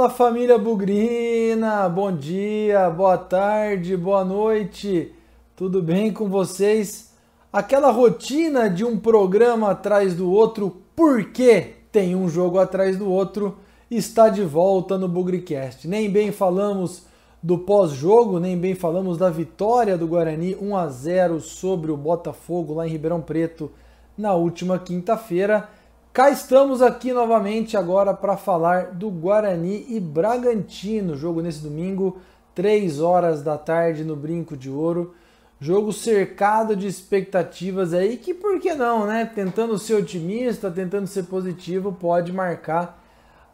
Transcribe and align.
Fala 0.00 0.08
família 0.08 0.56
Bugrina, 0.56 1.86
bom 1.86 2.10
dia, 2.10 2.88
boa 2.88 3.18
tarde, 3.18 3.98
boa 3.98 4.24
noite, 4.24 5.12
tudo 5.54 5.82
bem 5.82 6.10
com 6.10 6.26
vocês? 6.26 7.12
Aquela 7.52 7.90
rotina 7.90 8.70
de 8.70 8.82
um 8.82 8.98
programa 8.98 9.72
atrás 9.72 10.14
do 10.14 10.30
outro, 10.30 10.80
porque 10.96 11.74
tem 11.92 12.16
um 12.16 12.30
jogo 12.30 12.58
atrás 12.58 12.96
do 12.96 13.10
outro, 13.10 13.58
está 13.90 14.30
de 14.30 14.40
volta 14.40 14.96
no 14.96 15.06
Bugricast. 15.06 15.86
Nem 15.86 16.10
bem 16.10 16.32
falamos 16.32 17.02
do 17.42 17.58
pós-jogo, 17.58 18.40
nem 18.40 18.56
bem 18.56 18.74
falamos 18.74 19.18
da 19.18 19.28
vitória 19.28 19.98
do 19.98 20.08
Guarani 20.08 20.56
1 20.58 20.76
a 20.78 20.88
0 20.88 21.40
sobre 21.40 21.92
o 21.92 21.96
Botafogo 21.98 22.72
lá 22.72 22.86
em 22.86 22.90
Ribeirão 22.90 23.20
Preto 23.20 23.70
na 24.16 24.32
última 24.32 24.78
quinta-feira. 24.78 25.68
Cá 26.12 26.28
estamos 26.28 26.82
aqui 26.82 27.12
novamente 27.12 27.76
agora 27.76 28.12
para 28.12 28.36
falar 28.36 28.86
do 28.86 29.08
Guarani 29.08 29.86
e 29.88 30.00
Bragantino, 30.00 31.16
jogo 31.16 31.40
nesse 31.40 31.60
domingo, 31.60 32.18
3 32.52 33.00
horas 33.00 33.44
da 33.44 33.56
tarde 33.56 34.02
no 34.02 34.16
Brinco 34.16 34.56
de 34.56 34.68
Ouro. 34.68 35.14
Jogo 35.60 35.92
cercado 35.92 36.74
de 36.74 36.88
expectativas 36.88 37.94
aí 37.94 38.16
que 38.16 38.34
por 38.34 38.58
que 38.58 38.74
não, 38.74 39.06
né? 39.06 39.24
Tentando 39.32 39.78
ser 39.78 39.94
otimista, 39.94 40.68
tentando 40.68 41.06
ser 41.06 41.24
positivo, 41.24 41.92
pode 41.92 42.32
marcar 42.32 43.00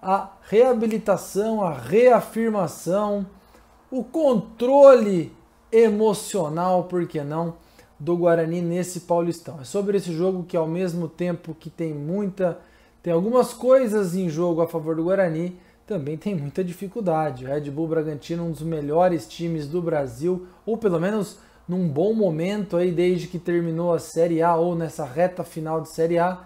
a 0.00 0.30
reabilitação, 0.48 1.62
a 1.62 1.74
reafirmação, 1.74 3.26
o 3.90 4.02
controle 4.02 5.30
emocional, 5.70 6.84
por 6.84 7.06
que 7.06 7.20
não? 7.20 7.54
Do 7.98 8.16
Guarani 8.16 8.60
nesse 8.60 9.00
Paulistão. 9.00 9.58
É 9.60 9.64
sobre 9.64 9.96
esse 9.96 10.12
jogo 10.12 10.44
que 10.44 10.56
ao 10.56 10.66
mesmo 10.66 11.08
tempo 11.08 11.54
que 11.58 11.70
tem 11.70 11.94
muita 11.94 12.58
tem 13.06 13.12
algumas 13.12 13.54
coisas 13.54 14.16
em 14.16 14.28
jogo 14.28 14.60
a 14.60 14.66
favor 14.66 14.96
do 14.96 15.04
Guarani, 15.04 15.56
também 15.86 16.16
tem 16.16 16.34
muita 16.34 16.64
dificuldade. 16.64 17.44
O 17.44 17.48
Red 17.48 17.70
Bull 17.70 17.86
Bragantino 17.86 18.44
um 18.44 18.50
dos 18.50 18.62
melhores 18.62 19.28
times 19.28 19.68
do 19.68 19.80
Brasil, 19.80 20.48
ou 20.66 20.76
pelo 20.76 20.98
menos 20.98 21.38
num 21.68 21.88
bom 21.88 22.12
momento 22.12 22.76
aí 22.76 22.90
desde 22.90 23.28
que 23.28 23.38
terminou 23.38 23.94
a 23.94 24.00
Série 24.00 24.42
A 24.42 24.56
ou 24.56 24.74
nessa 24.74 25.04
reta 25.04 25.44
final 25.44 25.80
de 25.80 25.88
Série 25.88 26.18
A, 26.18 26.40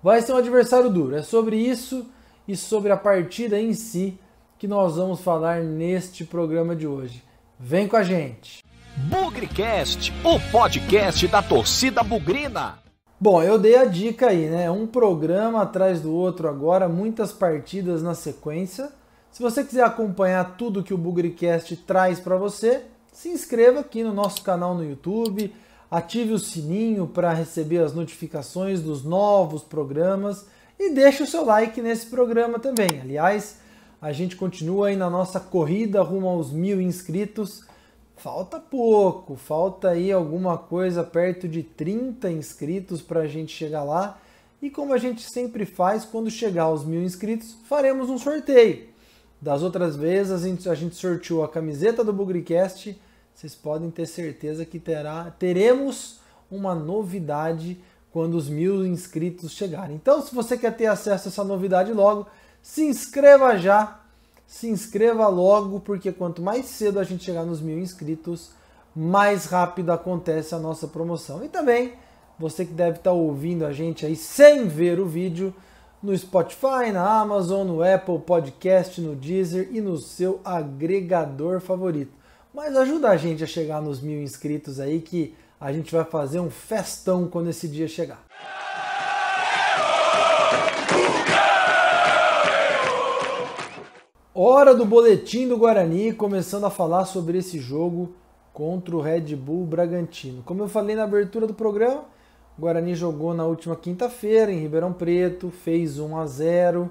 vai 0.00 0.22
ser 0.22 0.34
um 0.34 0.36
adversário 0.36 0.88
duro. 0.88 1.16
É 1.16 1.22
sobre 1.22 1.56
isso 1.56 2.06
e 2.46 2.56
sobre 2.56 2.92
a 2.92 2.96
partida 2.96 3.58
em 3.58 3.72
si 3.72 4.16
que 4.56 4.68
nós 4.68 4.94
vamos 4.94 5.20
falar 5.20 5.64
neste 5.64 6.24
programa 6.24 6.76
de 6.76 6.86
hoje. 6.86 7.24
Vem 7.58 7.88
com 7.88 7.96
a 7.96 8.04
gente. 8.04 8.62
Bugrecast, 8.96 10.12
o 10.22 10.38
podcast 10.52 11.26
da 11.26 11.42
torcida 11.42 12.00
bugrina. 12.04 12.78
Bom, 13.20 13.42
eu 13.42 13.58
dei 13.58 13.76
a 13.76 13.84
dica 13.84 14.28
aí, 14.28 14.48
né? 14.48 14.70
Um 14.70 14.86
programa 14.86 15.62
atrás 15.62 16.00
do 16.00 16.12
outro 16.12 16.48
agora, 16.48 16.88
muitas 16.88 17.32
partidas 17.32 18.04
na 18.04 18.14
sequência. 18.14 18.92
Se 19.32 19.42
você 19.42 19.64
quiser 19.64 19.82
acompanhar 19.82 20.56
tudo 20.56 20.82
que 20.82 20.94
o 20.94 20.98
Bugrecast 20.98 21.76
traz 21.78 22.20
para 22.20 22.36
você, 22.36 22.82
se 23.12 23.28
inscreva 23.28 23.80
aqui 23.80 24.04
no 24.04 24.12
nosso 24.12 24.42
canal 24.42 24.76
no 24.76 24.84
YouTube, 24.84 25.52
ative 25.90 26.32
o 26.32 26.38
sininho 26.38 27.08
para 27.08 27.32
receber 27.32 27.78
as 27.78 27.92
notificações 27.92 28.80
dos 28.80 29.02
novos 29.02 29.64
programas 29.64 30.46
e 30.78 30.90
deixe 30.90 31.20
o 31.24 31.26
seu 31.26 31.44
like 31.44 31.82
nesse 31.82 32.06
programa 32.06 32.60
também. 32.60 33.00
Aliás, 33.02 33.58
a 34.00 34.12
gente 34.12 34.36
continua 34.36 34.86
aí 34.86 34.96
na 34.96 35.10
nossa 35.10 35.40
corrida 35.40 36.00
rumo 36.00 36.28
aos 36.28 36.52
mil 36.52 36.80
inscritos 36.80 37.64
falta 38.16 38.58
pouco, 38.58 39.36
falta 39.36 39.90
aí 39.90 40.10
alguma 40.10 40.56
coisa 40.56 41.02
perto 41.02 41.48
de 41.48 41.62
30 41.62 42.30
inscritos 42.30 43.02
para 43.02 43.20
a 43.20 43.26
gente 43.26 43.54
chegar 43.54 43.82
lá. 43.82 44.18
E 44.62 44.70
como 44.70 44.94
a 44.94 44.98
gente 44.98 45.22
sempre 45.22 45.66
faz, 45.66 46.04
quando 46.04 46.30
chegar 46.30 46.64
aos 46.64 46.84
mil 46.84 47.02
inscritos, 47.02 47.54
faremos 47.68 48.08
um 48.08 48.18
sorteio. 48.18 48.88
Das 49.40 49.62
outras 49.62 49.94
vezes 49.94 50.32
a 50.32 50.48
gente, 50.48 50.68
a 50.68 50.74
gente 50.74 50.96
sorteou 50.96 51.44
a 51.44 51.48
camiseta 51.48 52.02
do 52.02 52.12
Bugricast. 52.12 52.98
Vocês 53.34 53.54
podem 53.54 53.90
ter 53.90 54.06
certeza 54.06 54.64
que 54.64 54.78
terá, 54.78 55.30
teremos 55.38 56.20
uma 56.50 56.74
novidade 56.74 57.78
quando 58.10 58.36
os 58.36 58.48
mil 58.48 58.86
inscritos 58.86 59.52
chegarem. 59.52 59.96
Então, 59.96 60.22
se 60.22 60.34
você 60.34 60.56
quer 60.56 60.74
ter 60.76 60.86
acesso 60.86 61.28
a 61.28 61.30
essa 61.30 61.44
novidade 61.44 61.92
logo, 61.92 62.26
se 62.62 62.84
inscreva 62.84 63.58
já 63.58 64.03
se 64.46 64.68
inscreva 64.68 65.26
logo, 65.28 65.80
porque 65.80 66.12
quanto 66.12 66.42
mais 66.42 66.66
cedo 66.66 67.00
a 67.00 67.04
gente 67.04 67.24
chegar 67.24 67.44
nos 67.44 67.60
mil 67.60 67.78
inscritos, 67.78 68.50
mais 68.94 69.46
rápido 69.46 69.90
acontece 69.90 70.54
a 70.54 70.58
nossa 70.58 70.86
promoção. 70.86 71.44
E 71.44 71.48
também, 71.48 71.94
você 72.38 72.64
que 72.64 72.72
deve 72.72 72.98
estar 72.98 73.12
ouvindo 73.12 73.64
a 73.64 73.72
gente 73.72 74.06
aí 74.06 74.14
sem 74.14 74.68
ver 74.68 75.00
o 75.00 75.06
vídeo, 75.06 75.54
no 76.04 76.16
Spotify, 76.16 76.92
na 76.92 77.20
Amazon, 77.20 77.66
no 77.66 77.82
Apple 77.82 78.18
Podcast, 78.18 79.00
no 79.00 79.16
Deezer 79.16 79.68
e 79.72 79.80
no 79.80 79.96
seu 79.96 80.38
agregador 80.44 81.60
favorito. 81.60 82.12
Mas 82.52 82.76
ajuda 82.76 83.08
a 83.08 83.16
gente 83.16 83.42
a 83.42 83.46
chegar 83.46 83.80
nos 83.80 84.02
mil 84.02 84.22
inscritos 84.22 84.78
aí, 84.78 85.00
que 85.00 85.34
a 85.58 85.72
gente 85.72 85.94
vai 85.94 86.04
fazer 86.04 86.40
um 86.40 86.50
festão 86.50 87.26
quando 87.26 87.48
esse 87.48 87.66
dia 87.66 87.88
chegar. 87.88 88.22
Hora 94.36 94.74
do 94.74 94.84
boletim 94.84 95.46
do 95.46 95.56
Guarani, 95.56 96.12
começando 96.12 96.64
a 96.64 96.70
falar 96.70 97.04
sobre 97.04 97.38
esse 97.38 97.60
jogo 97.60 98.16
contra 98.52 98.96
o 98.96 99.00
Red 99.00 99.36
Bull 99.36 99.64
Bragantino. 99.64 100.42
Como 100.42 100.60
eu 100.60 100.68
falei 100.68 100.96
na 100.96 101.04
abertura 101.04 101.46
do 101.46 101.54
programa, 101.54 102.02
o 102.58 102.62
Guarani 102.62 102.96
jogou 102.96 103.32
na 103.32 103.44
última 103.44 103.76
quinta-feira 103.76 104.50
em 104.50 104.58
Ribeirão 104.58 104.92
Preto, 104.92 105.52
fez 105.52 106.00
1 106.00 106.16
a 106.16 106.26
0. 106.26 106.90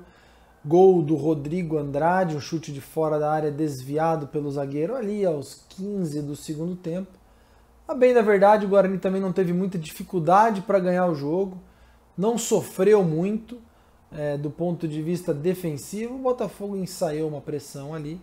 Gol 0.63 1.01
do 1.01 1.17
Rodrigo 1.17 1.77
Andrade, 1.77 2.37
um 2.37 2.39
chute 2.39 2.71
de 2.71 2.79
fora 2.79 3.19
da 3.19 3.29
área 3.29 3.51
desviado 3.51 4.27
pelo 4.27 4.49
zagueiro 4.49 4.95
ali 4.95 5.25
aos 5.25 5.65
15 5.67 6.21
do 6.21 6.37
segundo 6.37 6.77
tempo. 6.77 7.11
A 7.85 7.93
bem 7.93 8.13
da 8.13 8.21
verdade, 8.21 8.65
o 8.65 8.69
Guarani 8.69 8.99
também 8.99 9.19
não 9.19 9.33
teve 9.33 9.51
muita 9.51 9.77
dificuldade 9.77 10.61
para 10.61 10.79
ganhar 10.79 11.07
o 11.07 11.15
jogo, 11.15 11.57
não 12.17 12.37
sofreu 12.37 13.03
muito 13.03 13.59
é, 14.15 14.37
do 14.37 14.49
ponto 14.49 14.87
de 14.87 15.01
vista 15.01 15.33
defensivo, 15.33 16.15
o 16.15 16.19
Botafogo 16.19 16.75
ensaiou 16.75 17.29
uma 17.29 17.41
pressão 17.41 17.93
ali, 17.93 18.19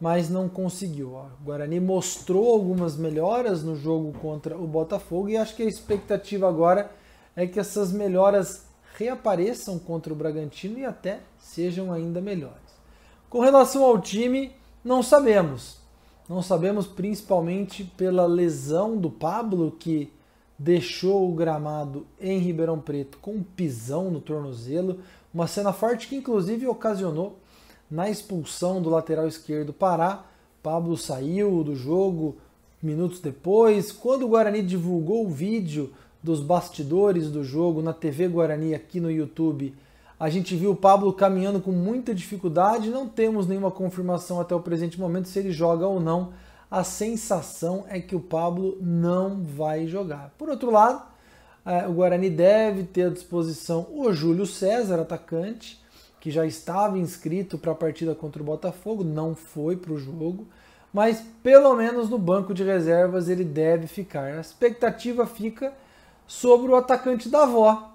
mas 0.00 0.28
não 0.28 0.48
conseguiu. 0.48 1.14
O 1.14 1.44
Guarani 1.44 1.80
mostrou 1.80 2.52
algumas 2.52 2.96
melhoras 2.96 3.62
no 3.62 3.76
jogo 3.76 4.12
contra 4.20 4.56
o 4.56 4.66
Botafogo 4.66 5.28
e 5.28 5.36
acho 5.36 5.56
que 5.56 5.62
a 5.62 5.68
expectativa 5.68 6.48
agora 6.48 6.90
é 7.36 7.46
que 7.46 7.58
essas 7.58 7.92
melhoras 7.92 8.66
reapareçam 8.96 9.78
contra 9.78 10.12
o 10.12 10.16
Bragantino 10.16 10.78
e 10.78 10.84
até 10.84 11.20
sejam 11.38 11.92
ainda 11.92 12.20
melhores. 12.20 12.62
Com 13.28 13.40
relação 13.40 13.84
ao 13.84 14.00
time, 14.00 14.52
não 14.84 15.02
sabemos. 15.02 15.78
Não 16.28 16.40
sabemos 16.40 16.86
principalmente 16.86 17.84
pela 17.84 18.26
lesão 18.26 18.96
do 18.96 19.10
Pablo, 19.10 19.72
que 19.72 20.12
deixou 20.58 21.28
o 21.28 21.34
gramado 21.34 22.06
em 22.20 22.38
Ribeirão 22.38 22.78
Preto 22.78 23.18
com 23.18 23.32
um 23.32 23.42
pisão 23.42 24.10
no 24.10 24.20
tornozelo. 24.20 25.00
Uma 25.34 25.48
cena 25.48 25.72
forte 25.72 26.06
que 26.06 26.14
inclusive 26.14 26.64
ocasionou 26.68 27.40
na 27.90 28.08
expulsão 28.08 28.80
do 28.80 28.88
lateral 28.88 29.26
esquerdo 29.26 29.72
Pará. 29.72 30.24
Pablo 30.62 30.96
saiu 30.96 31.64
do 31.64 31.74
jogo 31.74 32.36
minutos 32.80 33.18
depois. 33.18 33.90
Quando 33.90 34.24
o 34.24 34.28
Guarani 34.28 34.62
divulgou 34.62 35.26
o 35.26 35.28
vídeo 35.28 35.92
dos 36.22 36.40
bastidores 36.40 37.32
do 37.32 37.42
jogo 37.42 37.82
na 37.82 37.92
TV 37.92 38.28
Guarani 38.28 38.76
aqui 38.76 39.00
no 39.00 39.10
YouTube, 39.10 39.74
a 40.20 40.30
gente 40.30 40.54
viu 40.54 40.70
o 40.70 40.76
Pablo 40.76 41.12
caminhando 41.12 41.60
com 41.60 41.72
muita 41.72 42.14
dificuldade. 42.14 42.88
Não 42.88 43.08
temos 43.08 43.44
nenhuma 43.44 43.72
confirmação 43.72 44.40
até 44.40 44.54
o 44.54 44.60
presente 44.60 45.00
momento 45.00 45.28
se 45.28 45.40
ele 45.40 45.50
joga 45.50 45.84
ou 45.84 45.98
não. 45.98 46.32
A 46.70 46.84
sensação 46.84 47.84
é 47.88 47.98
que 47.98 48.14
o 48.14 48.20
Pablo 48.20 48.78
não 48.80 49.42
vai 49.42 49.88
jogar. 49.88 50.32
Por 50.38 50.48
outro 50.48 50.70
lado, 50.70 51.02
o 51.88 51.92
Guarani 51.92 52.28
deve 52.28 52.84
ter 52.84 53.06
à 53.06 53.10
disposição 53.10 53.86
o 53.92 54.12
Júlio 54.12 54.46
César, 54.46 55.00
atacante, 55.00 55.82
que 56.20 56.30
já 56.30 56.46
estava 56.46 56.98
inscrito 56.98 57.58
para 57.58 57.72
a 57.72 57.74
partida 57.74 58.14
contra 58.14 58.42
o 58.42 58.46
Botafogo, 58.46 59.04
não 59.04 59.34
foi 59.34 59.76
para 59.76 59.92
o 59.92 59.98
jogo, 59.98 60.46
mas 60.92 61.22
pelo 61.42 61.74
menos 61.74 62.08
no 62.08 62.18
banco 62.18 62.54
de 62.54 62.62
reservas 62.62 63.28
ele 63.28 63.44
deve 63.44 63.86
ficar. 63.86 64.34
A 64.34 64.40
expectativa 64.40 65.26
fica 65.26 65.72
sobre 66.26 66.70
o 66.70 66.76
atacante 66.76 67.28
da 67.28 67.42
avó, 67.42 67.92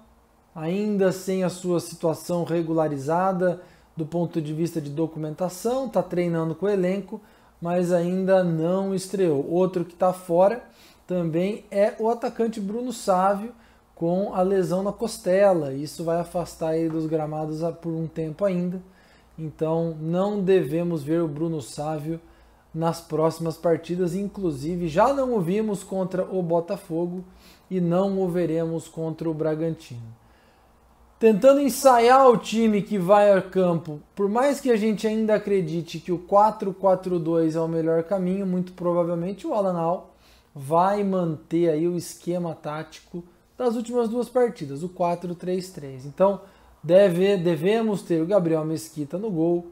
ainda 0.54 1.12
sem 1.12 1.42
a 1.44 1.48
sua 1.48 1.80
situação 1.80 2.44
regularizada 2.44 3.62
do 3.96 4.06
ponto 4.06 4.40
de 4.40 4.52
vista 4.52 4.80
de 4.80 4.90
documentação, 4.90 5.86
está 5.86 6.02
treinando 6.02 6.54
com 6.54 6.66
o 6.66 6.70
elenco, 6.70 7.20
mas 7.60 7.92
ainda 7.92 8.42
não 8.42 8.94
estreou. 8.94 9.46
Outro 9.50 9.84
que 9.84 9.92
está 9.92 10.12
fora 10.12 10.62
também 11.06 11.64
é 11.70 11.94
o 11.98 12.08
atacante 12.08 12.60
Bruno 12.60 12.92
Sávio, 12.92 13.52
com 14.00 14.32
a 14.32 14.40
lesão 14.40 14.82
na 14.82 14.94
costela. 14.94 15.74
Isso 15.74 16.02
vai 16.02 16.18
afastar 16.18 16.74
ele 16.74 16.88
dos 16.88 17.04
gramados 17.04 17.60
por 17.82 17.92
um 17.92 18.06
tempo 18.06 18.46
ainda. 18.46 18.80
Então 19.38 19.94
não 20.00 20.40
devemos 20.40 21.02
ver 21.02 21.20
o 21.20 21.28
Bruno 21.28 21.60
Sávio 21.60 22.18
nas 22.72 22.98
próximas 22.98 23.58
partidas, 23.58 24.14
inclusive 24.14 24.88
já 24.88 25.12
não 25.12 25.34
o 25.34 25.40
vimos 25.42 25.84
contra 25.84 26.24
o 26.24 26.42
Botafogo 26.42 27.22
e 27.70 27.78
não 27.78 28.18
o 28.22 28.26
veremos 28.26 28.88
contra 28.88 29.28
o 29.28 29.34
Bragantino. 29.34 30.00
tentando 31.18 31.60
ensaiar 31.60 32.26
o 32.26 32.38
time 32.38 32.80
que 32.80 32.96
vai 32.96 33.30
a 33.30 33.42
campo. 33.42 34.00
Por 34.16 34.30
mais 34.30 34.62
que 34.62 34.70
a 34.70 34.76
gente 34.76 35.06
ainda 35.06 35.34
acredite 35.34 35.98
que 35.98 36.10
o 36.10 36.18
4-4-2 36.18 37.54
é 37.54 37.60
o 37.60 37.68
melhor 37.68 38.02
caminho, 38.04 38.46
muito 38.46 38.72
provavelmente 38.72 39.46
o 39.46 39.52
Alan 39.52 39.78
Al 39.78 40.14
vai 40.54 41.04
manter 41.04 41.68
aí 41.68 41.86
o 41.86 41.98
esquema 41.98 42.54
tático 42.54 43.22
das 43.60 43.76
últimas 43.76 44.08
duas 44.08 44.26
partidas, 44.26 44.82
o 44.82 44.88
4-3-3. 44.88 46.06
Então, 46.06 46.40
deve, 46.82 47.36
devemos 47.36 48.00
ter 48.00 48.22
o 48.22 48.26
Gabriel 48.26 48.64
Mesquita 48.64 49.18
no 49.18 49.30
gol, 49.30 49.66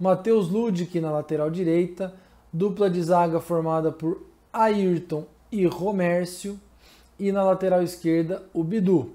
Matheus 0.00 0.48
Ludic 0.48 0.98
na 0.98 1.10
lateral 1.10 1.50
direita, 1.50 2.14
dupla 2.50 2.88
de 2.88 3.02
zaga 3.02 3.38
formada 3.40 3.92
por 3.92 4.22
Ayrton 4.50 5.26
e 5.52 5.66
Romércio, 5.66 6.58
e 7.18 7.30
na 7.30 7.44
lateral 7.44 7.82
esquerda 7.82 8.42
o 8.54 8.64
Bidu. 8.64 9.12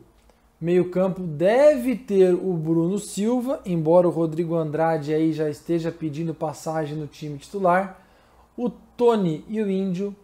Meio-campo 0.61 1.21
deve 1.21 1.95
ter 1.95 2.35
o 2.35 2.53
Bruno 2.53 2.99
Silva, 2.99 3.59
embora 3.65 4.07
o 4.07 4.11
Rodrigo 4.11 4.55
Andrade 4.55 5.11
aí 5.11 5.33
já 5.33 5.49
esteja 5.49 5.91
pedindo 5.91 6.35
passagem 6.35 6.95
no 6.95 7.07
time 7.07 7.39
titular, 7.39 7.99
o 8.55 8.69
Tony 8.69 9.43
e 9.47 9.59
o 9.59 9.67
Índio, 9.67 10.15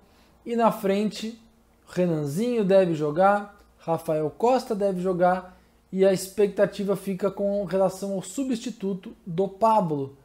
e 0.45 0.55
na 0.55 0.71
frente 0.71 1.41
Renanzinho 1.87 2.63
deve 2.63 2.93
jogar, 2.93 3.54
Rafael 3.85 4.31
Costa 4.31 4.73
deve 4.73 4.99
jogar 4.99 5.57
e 5.91 6.03
a 6.03 6.11
expectativa 6.11 6.95
fica 6.95 7.29
com 7.29 7.63
relação 7.65 8.13
ao 8.13 8.21
substituto 8.23 9.15
do 9.25 9.47
Pablo, 9.47 10.17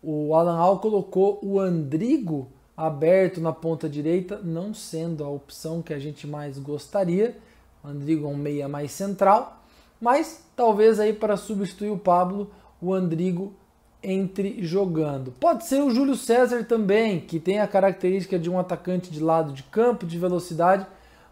o 0.00 0.34
Alan 0.34 0.56
Al 0.56 0.78
colocou 0.78 1.40
o 1.42 1.58
Andrigo 1.58 2.48
aberto 2.76 3.40
na 3.40 3.52
ponta 3.52 3.88
direita, 3.88 4.40
não 4.42 4.72
sendo 4.72 5.24
a 5.24 5.28
opção 5.28 5.82
que 5.82 5.92
a 5.92 5.98
gente 5.98 6.26
mais 6.26 6.58
gostaria. 6.58 7.36
O 7.82 7.88
Andrigo 7.88 8.26
é 8.26 8.30
um 8.30 8.36
meia 8.36 8.68
mais 8.68 8.92
central, 8.92 9.64
mas 10.00 10.44
talvez 10.54 11.00
aí 11.00 11.12
para 11.12 11.36
substituir 11.36 11.90
o 11.90 11.98
Pablo, 11.98 12.52
o 12.80 12.94
Andrigo 12.94 13.52
entre 14.00 14.64
jogando. 14.64 15.32
Pode 15.40 15.66
ser 15.66 15.82
o 15.82 15.90
Júlio 15.90 16.14
César 16.14 16.62
também, 16.62 17.18
que 17.18 17.40
tem 17.40 17.58
a 17.58 17.66
característica 17.66 18.38
de 18.38 18.48
um 18.48 18.60
atacante 18.60 19.10
de 19.10 19.18
lado 19.18 19.52
de 19.52 19.64
campo, 19.64 20.06
de 20.06 20.16
velocidade, 20.16 20.86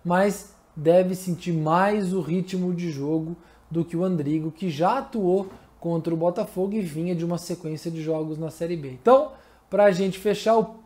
mas 0.04 0.55
deve 0.76 1.14
sentir 1.14 1.52
mais 1.52 2.12
o 2.12 2.20
ritmo 2.20 2.74
de 2.74 2.90
jogo 2.90 3.34
do 3.70 3.84
que 3.84 3.96
o 3.96 4.04
Andrigo, 4.04 4.50
que 4.50 4.68
já 4.70 4.98
atuou 4.98 5.48
contra 5.80 6.12
o 6.12 6.16
Botafogo 6.16 6.74
e 6.74 6.80
vinha 6.80 7.14
de 7.14 7.24
uma 7.24 7.38
sequência 7.38 7.90
de 7.90 8.02
jogos 8.02 8.38
na 8.38 8.50
Série 8.50 8.76
B. 8.76 8.90
Então, 8.90 9.32
para 9.70 9.84
a 9.84 9.90
gente 9.90 10.18
fechar 10.18 10.58
o 10.58 10.76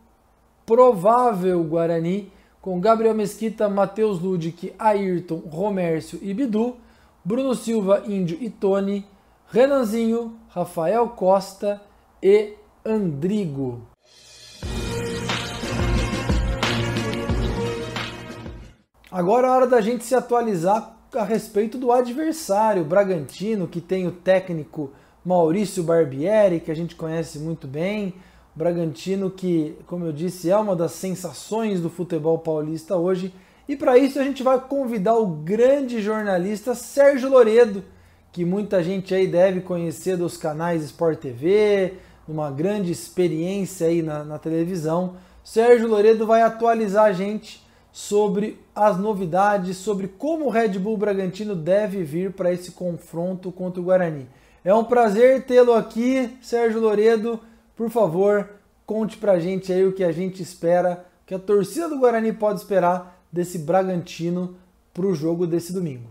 provável 0.64 1.62
Guarani 1.64 2.30
com 2.60 2.80
Gabriel 2.80 3.14
Mesquita, 3.14 3.68
Matheus 3.68 4.20
Ludic, 4.20 4.72
Ayrton, 4.78 5.42
Romércio 5.50 6.18
e 6.22 6.32
Bidu, 6.32 6.76
Bruno 7.24 7.54
Silva, 7.54 8.04
Índio 8.06 8.38
e 8.40 8.48
Tony, 8.48 9.04
Renanzinho, 9.50 10.36
Rafael 10.48 11.08
Costa 11.08 11.80
e 12.22 12.54
Andrigo. 12.84 13.89
Agora 19.10 19.48
é 19.48 19.50
hora 19.50 19.66
da 19.66 19.80
gente 19.80 20.04
se 20.04 20.14
atualizar 20.14 20.96
a 21.12 21.24
respeito 21.24 21.76
do 21.76 21.90
adversário, 21.90 22.82
o 22.82 22.84
Bragantino, 22.84 23.66
que 23.66 23.80
tem 23.80 24.06
o 24.06 24.12
técnico 24.12 24.92
Maurício 25.24 25.82
Barbieri, 25.82 26.60
que 26.60 26.70
a 26.70 26.76
gente 26.76 26.94
conhece 26.94 27.40
muito 27.40 27.66
bem. 27.66 28.14
O 28.54 28.58
Bragantino, 28.58 29.28
que, 29.28 29.76
como 29.88 30.04
eu 30.04 30.12
disse, 30.12 30.48
é 30.48 30.56
uma 30.56 30.76
das 30.76 30.92
sensações 30.92 31.80
do 31.80 31.90
futebol 31.90 32.38
paulista 32.38 32.96
hoje. 32.96 33.34
E 33.68 33.74
para 33.74 33.98
isso 33.98 34.20
a 34.20 34.22
gente 34.22 34.44
vai 34.44 34.60
convidar 34.60 35.16
o 35.16 35.26
grande 35.26 36.00
jornalista 36.00 36.76
Sérgio 36.76 37.28
Loredo, 37.28 37.82
que 38.30 38.44
muita 38.44 38.80
gente 38.80 39.12
aí 39.12 39.26
deve 39.26 39.60
conhecer 39.60 40.16
dos 40.16 40.36
canais 40.36 40.84
Sport 40.84 41.18
TV, 41.18 41.94
uma 42.28 42.48
grande 42.48 42.92
experiência 42.92 43.88
aí 43.88 44.02
na, 44.02 44.22
na 44.22 44.38
televisão. 44.38 45.16
Sérgio 45.42 45.88
Loredo 45.88 46.28
vai 46.28 46.42
atualizar 46.42 47.06
a 47.06 47.12
gente 47.12 47.59
sobre 47.92 48.58
as 48.74 48.98
novidades, 48.98 49.76
sobre 49.76 50.08
como 50.08 50.46
o 50.46 50.50
Red 50.50 50.78
Bull 50.78 50.96
Bragantino 50.96 51.54
deve 51.54 52.02
vir 52.02 52.32
para 52.32 52.52
esse 52.52 52.72
confronto 52.72 53.50
contra 53.50 53.80
o 53.80 53.84
Guarani. 53.84 54.28
É 54.64 54.74
um 54.74 54.84
prazer 54.84 55.44
tê-lo 55.44 55.72
aqui, 55.72 56.36
Sérgio 56.40 56.80
Loredo. 56.80 57.40
Por 57.76 57.90
favor, 57.90 58.48
conte 58.86 59.16
pra 59.16 59.40
gente 59.40 59.72
aí 59.72 59.84
o 59.84 59.92
que 59.92 60.04
a 60.04 60.12
gente 60.12 60.42
espera, 60.42 61.04
que 61.26 61.34
a 61.34 61.38
torcida 61.38 61.88
do 61.88 61.98
Guarani 61.98 62.32
pode 62.32 62.60
esperar 62.60 63.22
desse 63.32 63.58
Bragantino 63.58 64.56
para 64.92 65.06
o 65.06 65.14
jogo 65.14 65.46
desse 65.46 65.72
domingo. 65.72 66.10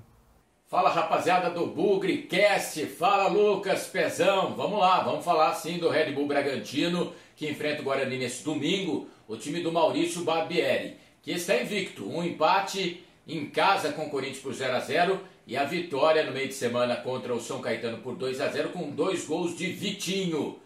Fala 0.68 0.90
rapaziada 0.90 1.50
do 1.50 1.68
BugriCast, 1.68 2.86
fala 2.86 3.28
Lucas 3.28 3.88
Pezão, 3.88 4.54
vamos 4.56 4.80
lá, 4.80 5.02
vamos 5.02 5.26
falar 5.26 5.54
sim 5.56 5.80
do 5.80 5.90
Red 5.90 6.12
Bull 6.12 6.28
Bragantino 6.28 7.12
que 7.36 7.50
enfrenta 7.50 7.82
o 7.82 7.86
Guarani 7.86 8.18
nesse 8.18 8.44
domingo, 8.44 9.08
o 9.28 9.38
time 9.38 9.62
do 9.62 9.72
Maurício 9.72 10.24
Barbieri 10.24 10.98
que 11.22 11.32
está 11.32 11.56
invicto. 11.62 12.10
Um 12.10 12.24
empate 12.24 13.04
em 13.28 13.50
casa 13.50 13.92
com 13.92 14.08
o 14.08 14.10
Corinthians 14.10 14.40
por 14.40 14.54
0 14.54 14.76
a 14.76 14.80
0 14.80 15.22
e 15.46 15.58
a 15.58 15.64
vitória 15.64 16.24
no 16.24 16.32
meio 16.32 16.48
de 16.48 16.54
semana 16.54 16.96
contra 16.96 17.34
o 17.34 17.40
São 17.40 17.62
Caetano 17.62 18.00
por 18.00 18.16
2 18.16 18.42
a 18.42 18.50
0 18.50 18.70
com 18.70 18.92
dois 18.92 19.26
gols 19.26 19.58
de 19.58 19.68
Vitinho. 19.72 20.60